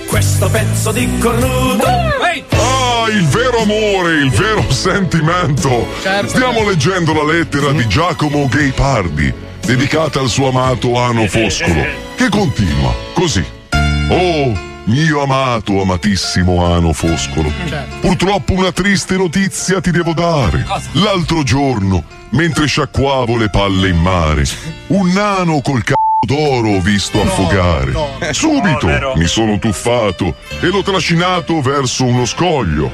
[0.07, 1.86] questo pezzo di cornuto.
[1.86, 5.88] Ah, il vero amore, il vero sentimento.
[6.26, 9.34] Stiamo leggendo la lettera di Giacomo Gay Pardi,
[9.65, 13.43] dedicata al suo amato Ano Foscolo, che continua così.
[14.09, 17.51] Oh, mio amato, amatissimo Ano Foscolo.
[18.01, 20.65] Purtroppo una triste notizia ti devo dare.
[20.93, 24.43] L'altro giorno, mentre sciacquavo le palle in mare,
[24.88, 27.93] un nano col c***o d'oro ho visto affogare.
[28.31, 29.13] Subito Povero.
[29.15, 32.91] mi sono tuffato e l'ho trascinato verso uno scoglio.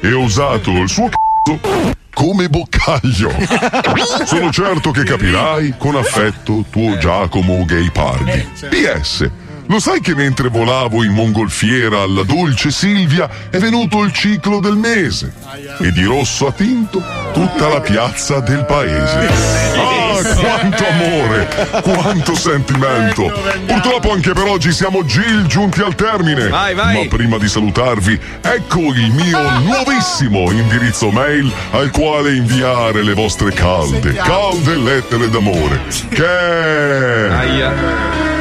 [0.00, 3.30] E ho usato il suo c***o come boccaglio.
[4.26, 8.44] Sono certo che capirai con affetto tuo Giacomo Gay Pardi.
[8.68, 9.30] PS.
[9.70, 14.76] Lo sai che mentre volavo in mongolfiera alla dolce Silvia è venuto il ciclo del
[14.76, 15.34] mese
[15.80, 17.02] e di rosso a tinto
[17.34, 19.28] tutta la piazza del paese.
[19.76, 21.48] Ah, quanto amore,
[21.82, 23.30] quanto sentimento.
[23.66, 26.48] Purtroppo anche per oggi siamo Gil giunti al termine.
[26.48, 27.02] Vai, vai.
[27.02, 33.52] Ma prima di salutarvi, ecco il mio nuovissimo indirizzo mail al quale inviare le vostre
[33.52, 35.82] calde, calde lettere d'amore.
[36.08, 38.37] Che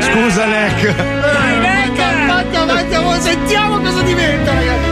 [0.00, 0.94] Scusa, Neck.
[0.94, 4.90] Dai, venga, avanti, avanti, avanti, sentiamo cosa diventa, ragazzi.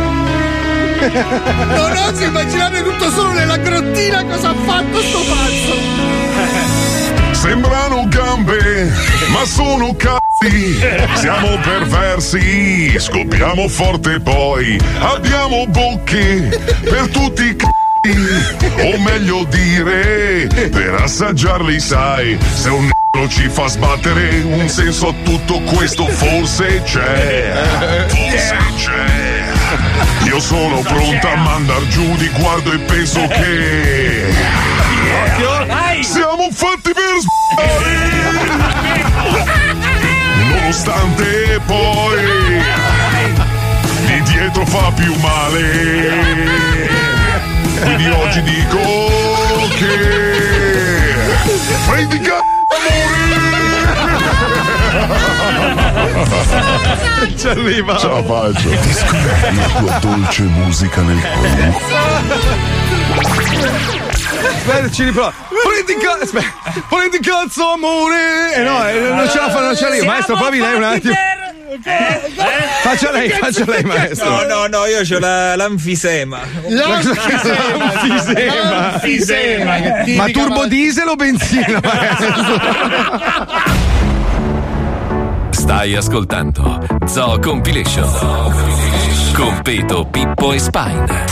[1.00, 5.74] Non oso immaginare tutto solo nella grottina cosa ha fatto sto pazzo.
[7.32, 8.92] Sembrano gambe,
[9.28, 10.78] ma sono cazzi.
[11.14, 14.78] Siamo perversi, scoppiamo forte poi.
[14.99, 18.92] Abbiamo bocche per tutti i c***i.
[18.92, 22.90] O meglio dire, per assaggiarli sai, se un
[23.21, 27.53] n***o ci fa sbattere, un senso a tutto questo forse c'è.
[28.09, 29.45] Forse c'è.
[30.25, 34.33] Io sono pronta a mandar giù di guardo e penso che.
[36.01, 38.09] Siamo fatti per sbagliare!
[40.49, 42.63] Nonostante poi
[44.07, 46.88] di dietro fa più male.
[47.80, 48.79] Quindi oggi dico
[49.79, 50.09] che
[51.87, 52.59] prendi Non
[57.37, 57.96] ci arriva.
[57.96, 58.68] Ce la faccio.
[58.68, 61.75] Discorri la tua dolce musica nel cuore.
[64.42, 65.33] Aspetta, ci riprovo.
[65.49, 66.22] Prendi cazzo.
[66.22, 66.87] Aspetta.
[66.88, 68.54] Prendi cazzo, amore.
[68.54, 70.04] Eh no, eh, non ce la fa, non ce la io.
[70.04, 71.14] Maestro, provi lei un attimo.
[72.83, 74.29] Faccia lei, faccia lei, maestro.
[74.29, 76.41] No, no, no, io ho la, l'anfisema.
[76.67, 77.76] L'anfisema.
[78.71, 79.76] L'anfisema,
[80.17, 82.34] Ma turbo diesel o benzina, maestro?
[85.51, 88.11] Stai ascoltando Zoo Compilation.
[89.34, 91.29] Con Peto, Pippo e Spine.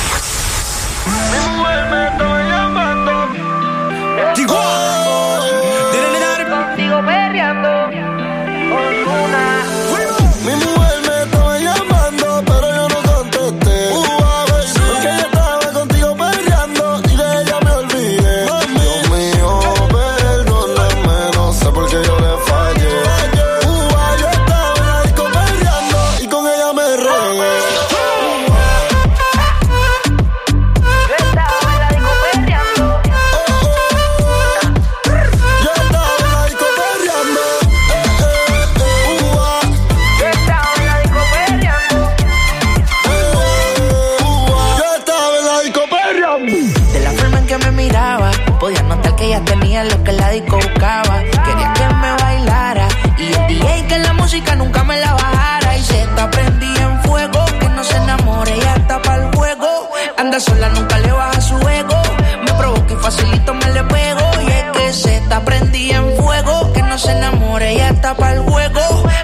[54.57, 55.77] Nunca me la bajara.
[55.77, 59.91] Y se está prendida en fuego, que no se enamore, ya está para el juego.
[60.17, 62.03] Anda sola, nunca le baja su ego.
[62.45, 64.31] Me provoca y facilito me le pego.
[64.43, 68.35] Y es que se está prendida en fuego, que no se enamore, ya está para
[68.35, 68.81] el juego.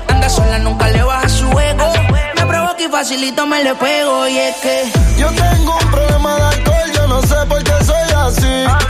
[0.09, 1.93] Anda sola, nunca le baja su ego.
[2.37, 4.29] Me provoca y facilito me le pego.
[4.29, 8.13] Y es que Yo tengo un problema de alcohol, yo no sé por qué soy
[8.17, 8.84] así.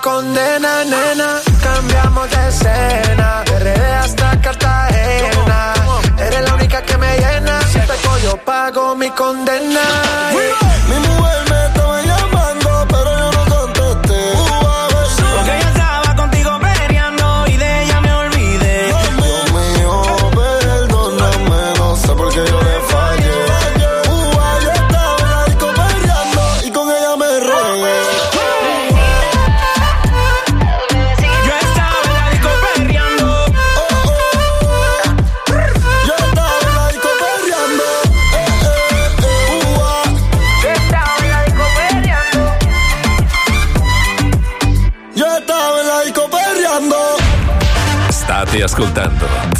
[0.00, 1.40] Condena, nena.
[1.62, 3.17] Cambiamos de escena,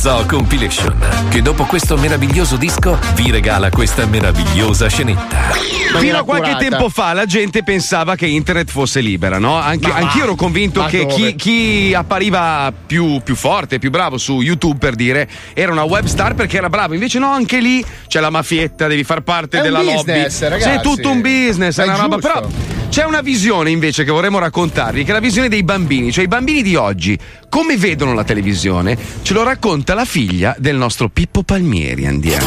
[0.08, 0.96] Zoo Compilation,
[1.28, 5.52] che dopo questo meraviglioso disco vi regala questa meravigliosa scenetta.
[5.98, 9.56] Fino a qualche tempo fa la gente pensava che internet fosse libera, no?
[9.56, 14.78] Anche, anch'io ero convinto che chi, chi appariva più, più forte, più bravo su YouTube
[14.78, 16.94] per dire era una web star perché era bravo.
[16.94, 20.52] Invece no, anche lì c'è la mafietta, devi far parte È un della business, lobby.
[20.54, 20.70] ragazzi.
[20.70, 22.16] Sì, è tutto un business, è È una roba.
[22.16, 22.48] Però
[22.88, 26.28] c'è una visione invece che vorremmo raccontarvi, che è la visione dei bambini, cioè i
[26.28, 31.42] bambini di oggi, come vedono la televisione, ce lo racconta la figlia del nostro Pippo
[31.42, 32.06] Palmieri.
[32.06, 32.46] Andiamo.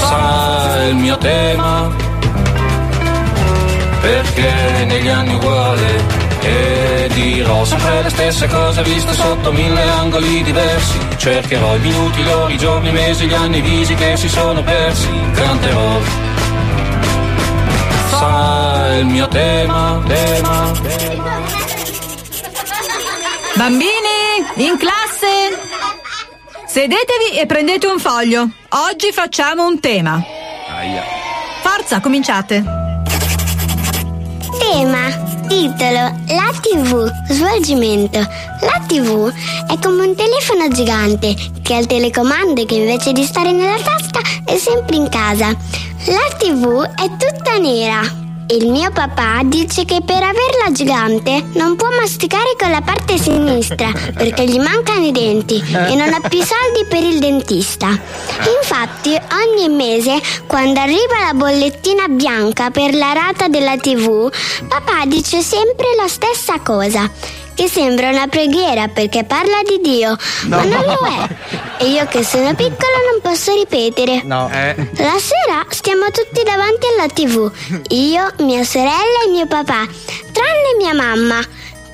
[0.00, 1.90] Sarà il mio tema?
[4.00, 6.28] Perché negli anni uguale?
[6.42, 10.98] E dirò sempre le stesse cose viste sotto mille angoli diversi.
[11.16, 14.28] Cercherò i minuti, le ore, i giorni, i mesi, gli anni, i visi che si
[14.28, 15.08] sono persi.
[15.34, 16.00] Canterò
[18.30, 20.72] sarà il mio tema, tema,
[23.56, 23.88] Bambini,
[24.56, 25.58] in classe!
[26.66, 28.48] Sedetevi e prendete un foglio.
[28.90, 30.22] Oggi facciamo un tema.
[31.62, 32.64] Forza, cominciate.
[34.58, 35.28] Tema.
[35.50, 39.32] Titolo La TV Svolgimento La TV
[39.66, 43.80] è come un telefono gigante che ha il telecomando e che invece di stare nella
[43.82, 45.48] tasca è sempre in casa.
[45.48, 48.19] La TV è tutta nera.
[48.50, 53.92] Il mio papà dice che per averla gigante non può masticare con la parte sinistra
[54.12, 57.86] perché gli mancano i denti e non ha più soldi per il dentista.
[58.60, 64.28] Infatti ogni mese quando arriva la bollettina bianca per la rata della TV,
[64.66, 67.38] papà dice sempre la stessa cosa.
[67.54, 70.16] Che sembra una preghiera perché parla di Dio,
[70.46, 71.82] ma non lo è.
[71.82, 74.22] E io che sono piccola non posso ripetere.
[74.24, 74.48] No.
[74.48, 77.50] La sera stiamo tutti davanti alla tv,
[77.88, 79.86] io, mia sorella e mio papà,
[80.32, 81.40] tranne mia mamma,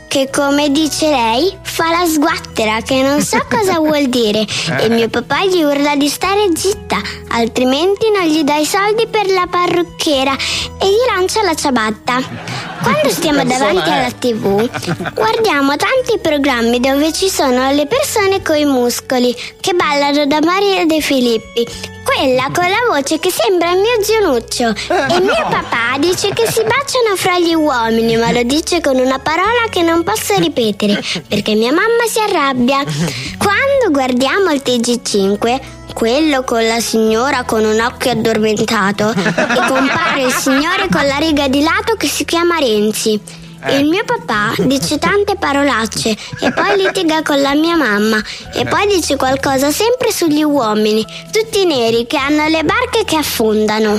[0.09, 4.47] che come dice lei fa la sguattera, che non so cosa vuol dire,
[4.79, 9.47] e mio papà gli urla di stare zitta, altrimenti non gli dai soldi per la
[9.51, 12.56] parrucchiera e gli lancia la ciabatta.
[12.83, 14.69] Quando stiamo davanti alla tv,
[15.15, 21.01] guardiamo tanti programmi dove ci sono le persone coi muscoli che ballano da Maria De
[21.01, 21.67] Filippi.
[22.05, 24.69] Quella con la voce che sembra il mio zionuccio.
[24.69, 29.19] E mio papà dice che si baciano fra gli uomini, ma lo dice con una
[29.19, 32.85] parola che non posso ripetere perché mia mamma si arrabbia.
[33.37, 35.61] Quando guardiamo il TG5,
[35.97, 41.49] quello con la signora con un occhio addormentato e compare il signore con la riga
[41.49, 43.19] di lato che si chiama Renzi.
[43.65, 43.79] Eh.
[43.79, 48.21] Il mio papà dice tante parolacce e poi litiga con la mia mamma
[48.53, 51.03] e poi dice qualcosa sempre sugli uomini,
[51.33, 53.99] tutti neri che hanno le barche che affondano.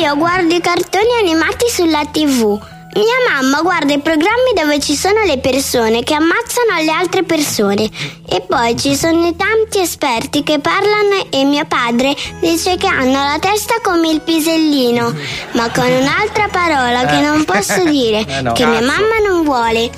[0.00, 2.71] Io guardo i cartoni animati sulla TV.
[2.94, 7.88] Mia mamma guarda i programmi dove ci sono le persone che ammazzano le altre persone
[8.28, 13.12] e poi ci sono i tanti esperti che parlano e mio padre dice che hanno
[13.12, 15.14] la testa come il pisellino,
[15.52, 18.52] ma con un'altra parola che non posso dire, Eh no.
[18.52, 18.92] che mia Cazzo.
[18.92, 19.90] mamma non vuole.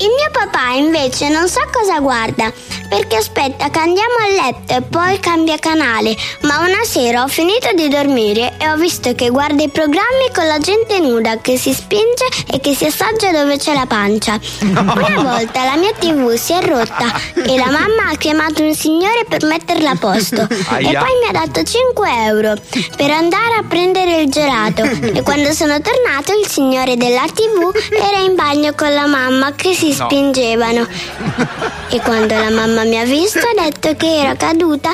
[0.00, 2.52] Il mio papà invece non sa cosa guarda,
[2.88, 7.68] perché aspetta che andiamo a letto e poi cambia canale, ma una sera ho finito
[7.74, 11.72] di dormire e ho visto che guarda i programmi con la gente nuda che si
[11.72, 14.38] spinge e che si assaggia dove c'è la pancia.
[14.60, 19.24] Una volta la mia tv si è rotta e la mamma ha chiamato un signore
[19.28, 21.00] per metterla a posto e Aia.
[21.00, 22.54] poi mi ha dato 5 euro
[22.96, 28.18] per andare a prendere il gelato e quando sono tornato il signore della tv era
[28.18, 30.06] in bagno con la mamma che si No.
[30.06, 30.86] spingevano
[31.90, 34.90] e quando la mamma mi ha visto ha detto che era caduta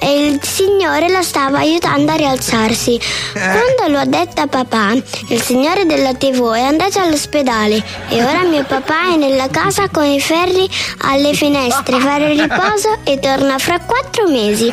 [0.00, 2.98] e il signore la stava aiutando a rialzarsi
[3.32, 4.92] quando l'ho detta a papà
[5.28, 10.04] il signore della tv è andato all'ospedale e ora mio papà è nella casa con
[10.04, 10.68] i ferri
[11.02, 14.72] alle finestre fare riposo e torna fra quattro mesi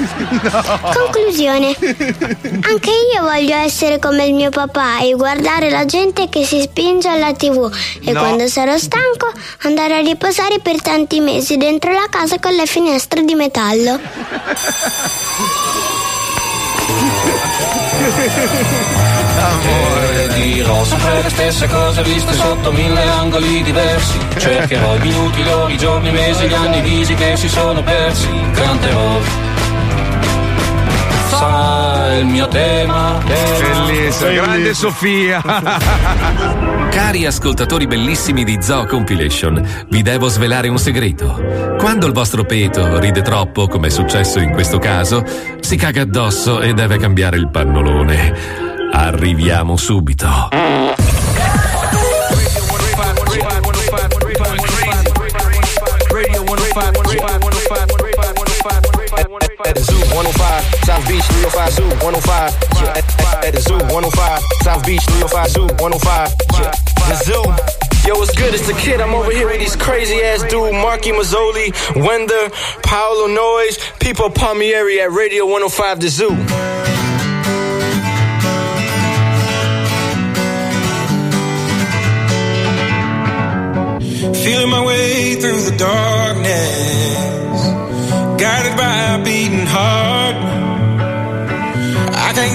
[0.93, 1.75] Conclusione.
[1.77, 7.07] Anche io voglio essere come il mio papà e guardare la gente che si spinge
[7.07, 7.71] alla tv
[8.03, 8.19] e No.
[8.19, 9.29] quando sarò stanco
[9.67, 13.99] andare a riposare per tanti mesi dentro la casa con le finestre di metallo.
[19.37, 24.17] Amore, dirò sempre le stesse cose viste sotto mille angoli diversi.
[24.37, 25.39] Cercherò i minuti,
[25.73, 28.27] i giorni, i mesi, gli anni, i visi che si sono persi.
[28.53, 29.19] Canterò.
[31.37, 33.19] Sai il mio tema.
[33.25, 35.41] Bellissimo, grande Sofia.
[36.89, 41.75] Cari ascoltatori bellissimi di Zoo Compilation, vi devo svelare un segreto.
[41.77, 45.23] Quando il vostro peto ride troppo, come è successo in questo caso,
[45.59, 48.33] si caga addosso e deve cambiare il pannolone.
[48.93, 50.94] Arriviamo subito.
[60.85, 62.53] South Beach, 305, Zoo, 105.
[62.81, 66.35] Yeah, at, at- the zoo, 105, South Beach, 305, Zoo, 105.
[66.61, 66.71] Yeah,
[67.09, 67.43] the zoo.
[68.07, 68.53] Yo, what's good?
[68.53, 69.01] It's the kid.
[69.01, 72.49] I'm over here with these crazy ass dude, Marky Mazzoli, Wender,
[72.83, 76.35] Paolo Noyes, People Palmieri at Radio 105 The Zoo.
[84.43, 87.61] Feeling my way through the darkness,
[88.41, 90.24] guided by a beating heart.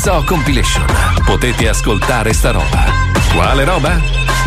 [0.00, 0.86] Zoo Compilation
[1.26, 2.86] potete ascoltare sta roba.
[3.34, 4.00] Quale roba?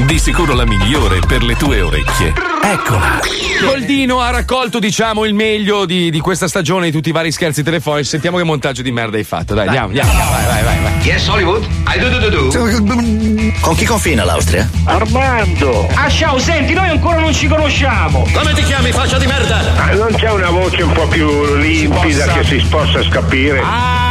[0.03, 2.33] Di sicuro la migliore per le tue orecchie.
[2.63, 3.19] Eccola.
[3.61, 7.61] Goldino ha raccolto, diciamo, il meglio di, di questa stagione di tutti i vari scherzi
[7.61, 8.09] telefonici.
[8.09, 9.53] Sentiamo che montaggio di merda hai fatto.
[9.53, 10.11] Dai, andiamo, andiamo.
[10.11, 10.81] Vai, vai, vai.
[10.81, 11.05] vai.
[11.05, 11.63] Yes, Hollywood?
[11.85, 13.53] I do do do do.
[13.61, 14.67] Con chi confina l'Austria?
[14.85, 15.87] Armando!
[15.93, 18.27] Ah, ciao, senti, noi ancora non ci conosciamo!
[18.33, 19.61] Come ti chiami, faccia di merda?
[19.93, 23.61] non c'è una voce un po' più limpida che si possa capire?
[23.61, 24.02] Ah,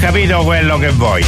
[0.00, 1.22] capito quello che vuoi.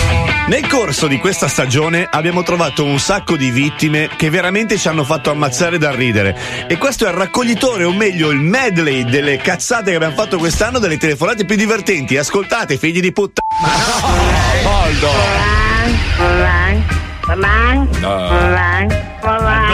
[0.49, 5.05] Nel corso di questa stagione abbiamo trovato un sacco di vittime che veramente ci hanno
[5.05, 6.67] fatto ammazzare da ridere.
[6.67, 10.79] E questo è il raccoglitore, o meglio il medley delle cazzate che abbiamo fatto quest'anno,
[10.79, 12.17] delle telefonate più divertenti.
[12.17, 13.49] Ascoltate, figli di puttana.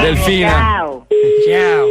[0.01, 0.51] Delfina.
[0.51, 1.07] Ciao.
[1.47, 1.87] Ciao.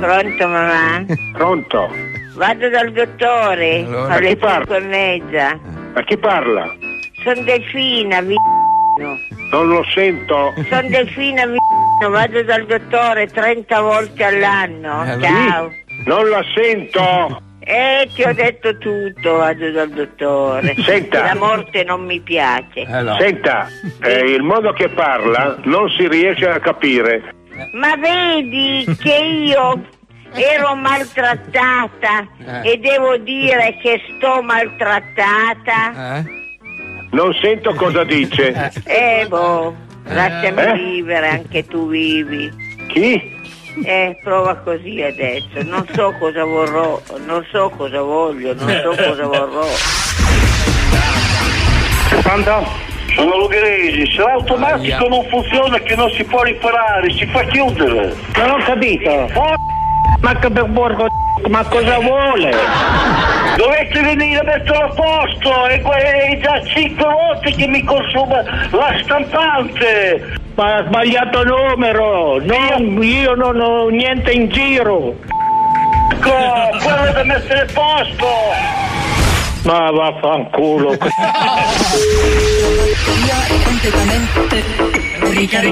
[0.00, 1.04] Pronto mamma?
[1.32, 2.20] Pronto?
[2.34, 4.38] Vado dal dottore Allora, alle?
[4.38, 5.60] 5 e mezza.
[5.94, 6.74] Ma chi parla?
[7.22, 8.36] Sono Delfina, vi
[9.50, 10.52] Non lo sento.
[10.68, 11.56] Sono Delfina, vi
[12.08, 15.04] vado dal dottore 30 volte all'anno.
[15.04, 15.70] Eh, Ciao.
[16.06, 17.42] Non la sento.
[17.64, 20.74] Eh, ti ho detto tutto, vado dal dottore.
[20.82, 21.26] Senta.
[21.26, 22.86] La morte non mi piace.
[23.18, 23.68] Senta,
[24.02, 27.34] eh, il modo che parla non si riesce a capire.
[27.74, 29.80] Ma vedi che io
[30.34, 32.26] ero maltrattata
[32.64, 32.72] Eh.
[32.72, 36.24] e devo dire che sto maltrattata.
[37.10, 38.72] Non sento cosa dice.
[38.84, 40.72] Eh, boh, lasciami Eh?
[40.74, 42.50] vivere, anche tu vivi.
[42.88, 43.40] Chi?
[43.84, 45.62] Eh, prova così adesso.
[45.62, 49.66] Non so cosa vorrò, non so cosa voglio, non so cosa vorrò.
[52.22, 52.90] Pronto?
[53.14, 58.14] Sono Lugheresi, se l'automatico non funziona che non si può riparare, si fa chiudere.
[58.36, 59.28] Non ho capito.
[60.20, 61.08] Ma che per porco
[61.48, 62.54] ma cosa vuole?
[63.56, 70.38] Dovete venire a metterlo a posto, è già cinque volte che mi consuma la stampante.
[70.54, 75.16] Ma ha sbagliato numero, non, io non ho niente in giro.
[76.12, 76.30] Ecco,
[76.82, 79.01] quello da mettere a posto.
[79.64, 80.96] Ma vaffanculo.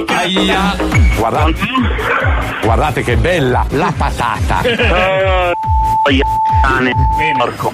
[0.07, 0.75] Aia.
[1.17, 1.53] Guardate,
[2.63, 4.61] guardate che bella la patata.
[7.37, 7.73] Porco.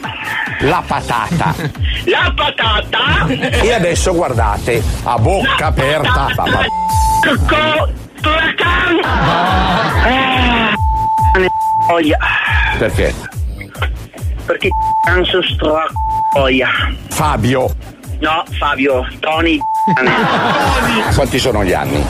[0.61, 1.53] La patata.
[2.05, 3.27] La patata?
[3.27, 6.27] E adesso guardate, a bocca aperta.
[6.35, 6.65] Va- va-
[12.77, 13.13] Perché?
[14.47, 14.69] Perché
[15.05, 16.69] canso stracoia.
[17.09, 17.69] Fabio.
[18.19, 19.59] No, Fabio, Tony.
[21.13, 22.03] Quanti sono gli anni?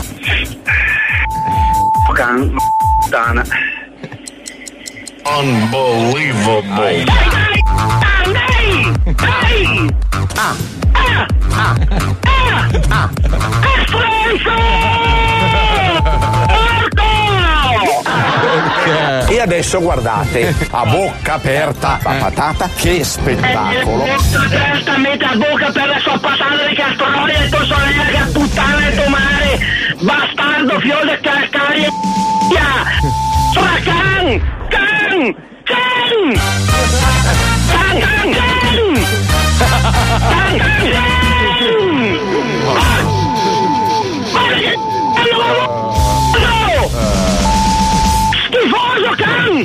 [2.14, 2.54] Can...
[3.00, 3.44] Puttana.
[5.24, 7.04] Unbelievable.
[10.36, 10.54] Ah.
[10.94, 11.36] Ah.
[11.50, 11.76] Ah.
[12.88, 13.10] Ah.
[19.38, 24.02] E adesso guardate, a bocca aperta la patata, che spettacolo.
[24.02, 28.88] testa mette a bocca per la sua patata di castorone e tua sorella che puttana
[28.88, 29.58] e tua madre
[30.00, 31.90] bastardo figlio di cascari e
[33.52, 36.82] Sora can can can can
[37.70, 38.98] can can can
[40.82, 41.08] can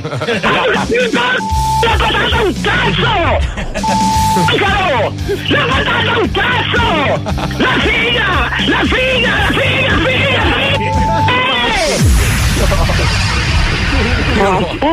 [0.03, 0.09] ¡Le
[1.97, 3.13] falta un caso!
[4.57, 5.13] ¡Claro!
[5.47, 6.87] ¡Le falta un caso!
[7.57, 8.29] ¡La silla!
[8.67, 9.33] ¡La silla!
[9.39, 9.93] ¡La silla!
[14.37, 14.91] ¡La silla!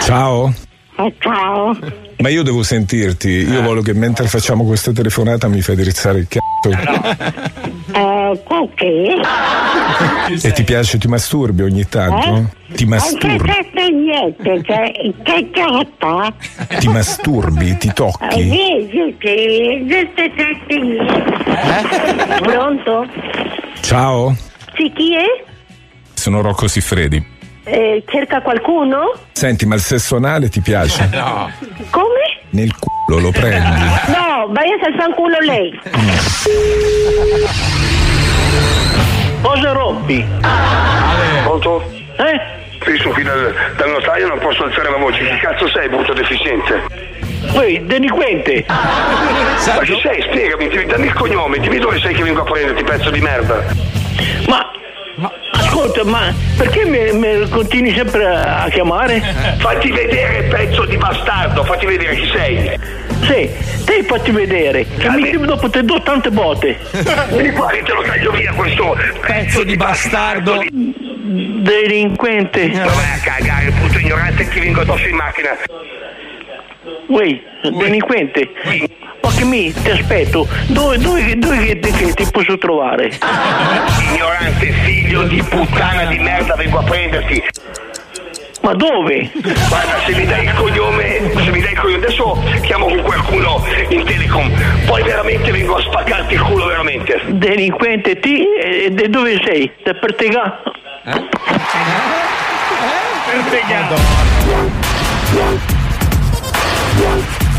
[0.00, 0.54] ¡Chao!
[0.96, 1.12] Figa!
[1.18, 1.76] Ciao.
[2.18, 6.28] Ma io devo sentirti, io voglio che mentre facciamo questa telefonata mi fai drizzare il
[6.28, 6.42] cazzo.
[7.92, 9.14] Eh, perché?
[10.46, 12.50] E ti piace, ti masturbi ogni tanto?
[12.74, 13.52] Ti masturbi,
[13.92, 14.90] niente, cioè,
[15.22, 16.34] che carta?
[16.78, 18.42] ti masturbi, ti Eh, tocchi.
[18.48, 20.98] Vedi che c'è niente.
[22.42, 23.06] Pronto?
[23.80, 24.34] Ciao,
[24.76, 25.44] Sì, chi è?
[26.14, 27.32] sono Rocco Siffredi.
[27.66, 29.12] Eh, cerca qualcuno?
[29.32, 31.08] Senti, ma il sesso anale ti piace?
[31.12, 31.50] No.
[31.90, 32.12] Come?
[32.50, 33.80] Nel culo lo prendi.
[34.06, 35.80] No, vai a fanculo lei.
[39.42, 40.24] Cosa rompi?
[41.42, 41.82] Pronto?
[42.16, 42.62] Eh?
[42.84, 45.18] Sì, sono qui dal, dal notaio, non posso alzare la voce.
[45.24, 46.82] Chi cazzo sei, brutto deficiente?
[47.52, 48.64] Poi, delinquente!
[48.68, 50.22] Ma chi sei?
[50.22, 53.62] Spiegami, ti- dammi il cognome, dimmi dove sei che vengo a prenderti, pezzo di merda.
[54.48, 54.70] Ma,
[55.52, 59.20] ascolta, ma perché mi, mi continui sempre a, chiamare?
[59.58, 62.78] Fatti vedere, pezzo di bastardo, fatti vedere chi sei.
[63.22, 63.50] Sì,
[63.84, 66.78] te fatti vedere, che mi dopo te do tante botte.
[67.30, 70.62] Vieni qua, che te lo taglio via questo pezzo di bastardo.
[70.70, 72.68] Delinquente.
[72.68, 75.56] Ma vai a cagare, puto ignorante, ti vengo addosso in macchina.
[77.06, 77.40] Uè,
[77.78, 78.50] delinquente.
[79.22, 83.10] Ma che mi, ti aspetto, dove, dove, dove che, che ti posso trovare?
[84.12, 84.72] Ignorante
[85.14, 87.42] figlio di puttana di merda, vengo a prenderti.
[88.62, 89.30] Ma dove?
[89.68, 93.64] Guarda, se mi dai il cognome, se mi dai il cognome, adesso chiamo con qualcuno
[93.90, 94.50] in telecom,
[94.86, 97.20] poi veramente vengo a spaccarti il culo veramente.
[97.26, 99.70] Delinquente, ti, e, e dove sei?
[99.84, 100.62] Da Pertega?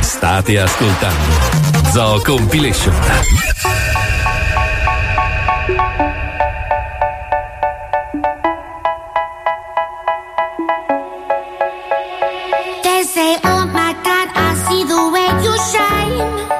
[0.01, 1.23] State ascoltando
[1.91, 2.93] Zoo Compilation.
[15.57, 16.54] Shine.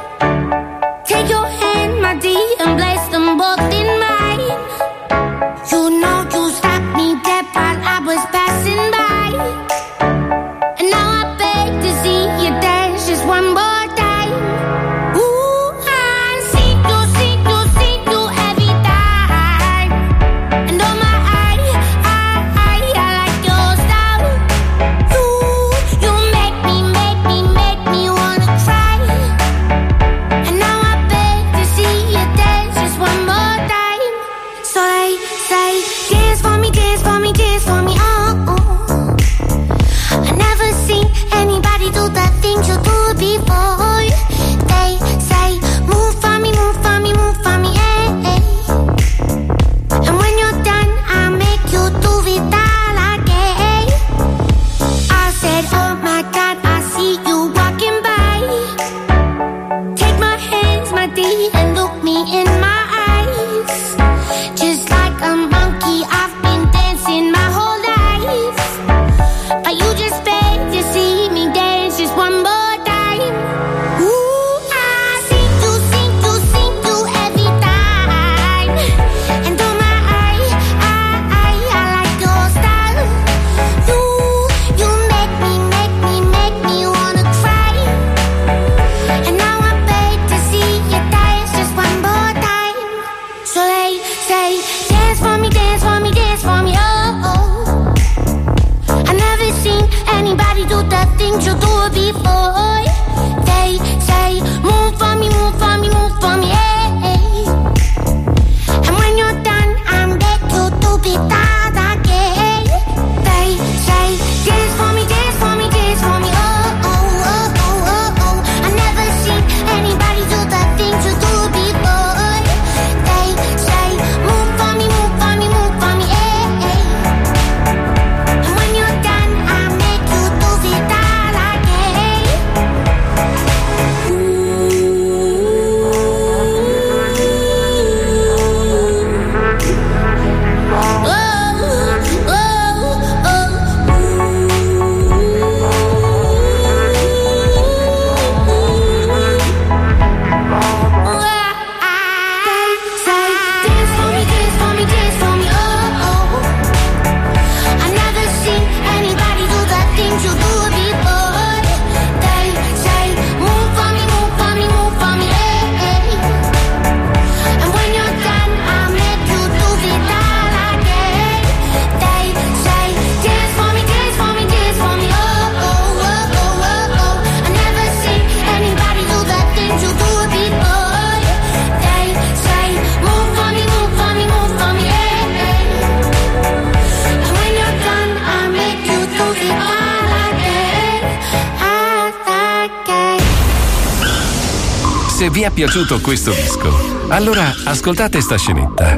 [195.66, 198.94] Piaciuto questo disco, allora ascoltate sta scenetta.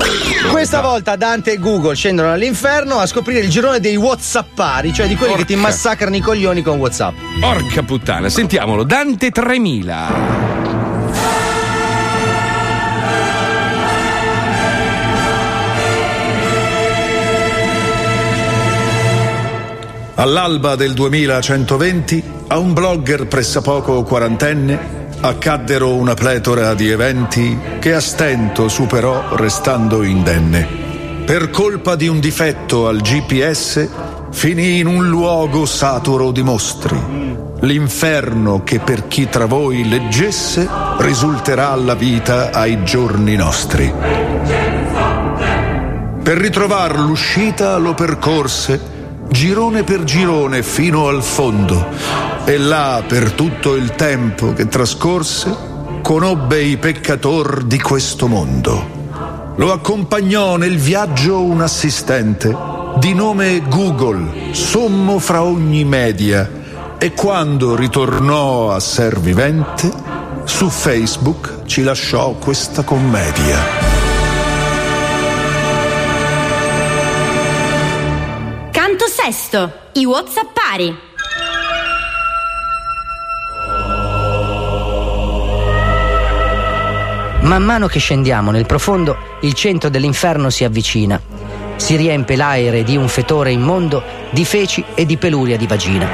[0.51, 5.15] Questa volta Dante e Google scendono all'inferno a scoprire il girone dei Whatsappari, cioè di
[5.15, 5.69] quelli che ti Porca.
[5.69, 7.15] massacrano i coglioni con Whatsapp.
[7.39, 10.55] Porca puttana, sentiamolo, Dante 3000.
[20.15, 27.99] All'alba del 2120, a un blogger pressappoco quarantenne accaddero una pletora di eventi che a
[27.99, 30.85] stento superò restando indenne.
[31.25, 33.89] Per colpa di un difetto al GPS,
[34.31, 37.35] finì in un luogo saturo di mostri.
[37.61, 40.69] L'inferno che per chi tra voi leggesse
[40.99, 43.91] risulterà la vita ai giorni nostri.
[46.23, 48.95] Per ritrovar l'uscita lo percorse
[49.29, 55.53] girone per girone fino al fondo e là per tutto il tempo che trascorse
[56.01, 59.53] conobbe i peccator di questo mondo.
[59.57, 62.55] Lo accompagnò nel viaggio un assistente
[62.99, 66.49] di nome Google, sommo fra ogni media,
[66.97, 69.91] e quando ritornò a ser vivente,
[70.45, 73.57] su Facebook ci lasciò questa commedia.
[78.71, 81.06] Canto sesto, i Whatsappari.
[87.47, 91.17] Man mano che scendiamo nel profondo, il centro dell'inferno si avvicina.
[91.77, 96.09] Si riempie l'aere di un fetore immondo, di feci e di peluria di vagina.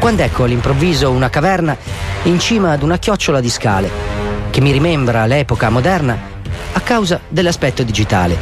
[0.00, 1.76] Quando ecco all'improvviso una caverna
[2.24, 3.88] in cima ad una chiocciola di scale,
[4.50, 6.18] che mi rimembra l'epoca moderna
[6.72, 8.36] a causa dell'aspetto digitale.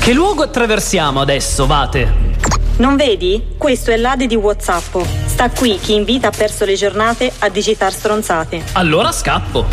[0.00, 2.33] Che luogo attraversiamo adesso, Vate?
[2.76, 3.40] Non vedi?
[3.56, 4.96] Questo è l'Ade di Whatsapp.
[5.26, 8.64] Sta qui chi invita ha perso le giornate a digitar stronzate.
[8.72, 9.64] Allora scappo.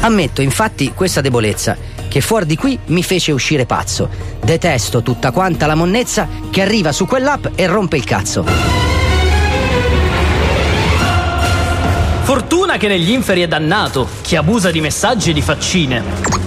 [0.00, 1.78] Ammetto infatti questa debolezza,
[2.08, 4.10] che fuori di qui mi fece uscire pazzo.
[4.44, 8.44] Detesto tutta quanta la monnezza che arriva su quell'app e rompe il cazzo.
[12.22, 16.02] Fortuna che negli inferi è dannato chi abusa di messaggi e di faccine.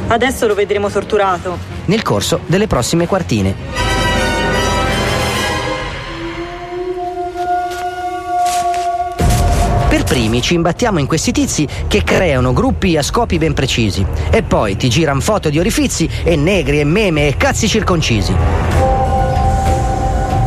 [0.07, 1.57] Adesso lo vedremo torturato.
[1.85, 3.88] Nel corso delle prossime quartine.
[9.89, 14.43] Per primi ci imbattiamo in questi tizi che creano gruppi a scopi ben precisi e
[14.43, 18.35] poi ti girano foto di orifizi e negri e meme e cazzi circoncisi.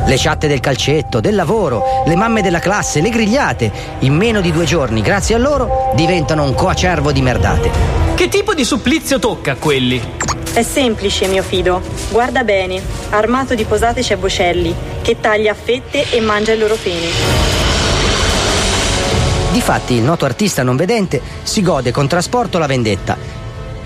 [0.07, 4.53] Le chatte del calcetto, del lavoro, le mamme della classe, le grigliate, in meno di
[4.53, 7.71] due giorni, grazie a loro, diventano un coacervo di merdate.
[8.15, 10.01] Che tipo di supplizio tocca a quelli?
[10.53, 11.83] È semplice, mio fido.
[12.11, 12.81] Guarda bene.
[13.11, 17.62] Armato di posate c'è Bocelli, che taglia a fette e mangia il loro pene.
[19.53, 23.19] Difatti il noto artista non vedente si gode con trasporto la vendetta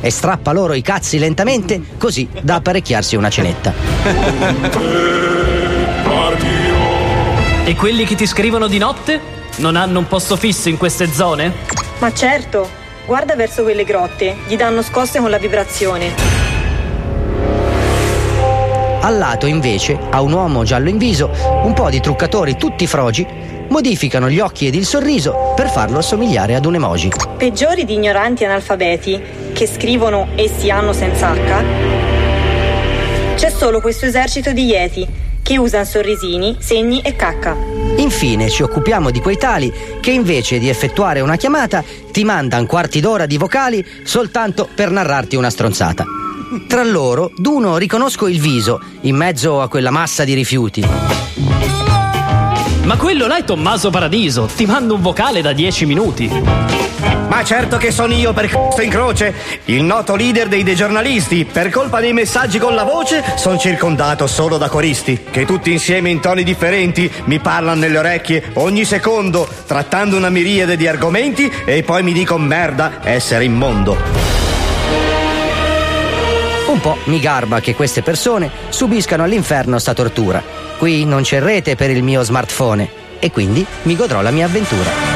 [0.00, 3.72] e strappa loro i cazzi lentamente così da apparecchiarsi una cenetta.
[7.64, 9.20] E quelli che ti scrivono di notte?
[9.56, 11.52] Non hanno un posto fisso in queste zone?
[11.98, 12.68] Ma certo,
[13.04, 16.14] guarda verso quelle grotte, gli danno scosse con la vibrazione.
[19.00, 21.28] Al lato invece, a un uomo giallo in viso,
[21.64, 23.26] un po' di truccatori tutti frogi
[23.68, 27.10] modificano gli occhi ed il sorriso per farlo assomigliare ad un emoji.
[27.36, 29.20] Peggiori di ignoranti analfabeti
[29.52, 31.64] che scrivono e si hanno senza H.
[33.36, 35.06] C'è solo questo esercito di Yeti
[35.42, 37.56] che usano sorrisini, segni e cacca.
[37.98, 42.98] Infine ci occupiamo di quei tali che invece di effettuare una chiamata ti mandano quarti
[42.98, 46.04] d'ora di vocali soltanto per narrarti una stronzata.
[46.66, 50.84] Tra loro, d'uno riconosco il viso in mezzo a quella massa di rifiuti.
[52.86, 56.30] Ma quello là è Tommaso Paradiso, ti mando un vocale da 10 minuti.
[57.28, 59.34] Ma certo che sono io per c***o in croce,
[59.64, 61.44] il noto leader dei dei giornalisti.
[61.44, 66.10] Per colpa dei messaggi con la voce, sono circondato solo da coristi, che tutti insieme
[66.10, 71.82] in toni differenti mi parlano nelle orecchie ogni secondo, trattando una miriade di argomenti e
[71.82, 73.96] poi mi dicono merda essere immondo.
[76.68, 80.65] Un po' mi garba che queste persone subiscano all'inferno sta tortura.
[80.78, 85.15] Qui non c'è rete per il mio smartphone e quindi mi godrò la mia avventura.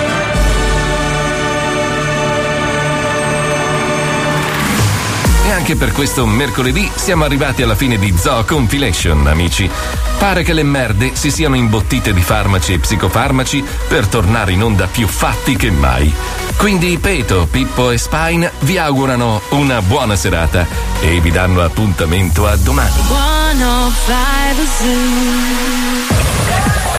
[5.60, 9.68] Anche per questo mercoledì siamo arrivati alla fine di Zoo Compilation, amici.
[10.18, 14.86] Pare che le merde si siano imbottite di farmaci e psicofarmaci per tornare in onda
[14.86, 16.10] più fatti che mai.
[16.56, 20.66] Quindi Peto, Pippo e Spine vi augurano una buona serata
[20.98, 22.94] e vi danno appuntamento a domani.
[23.08, 26.49] 105 Zoo.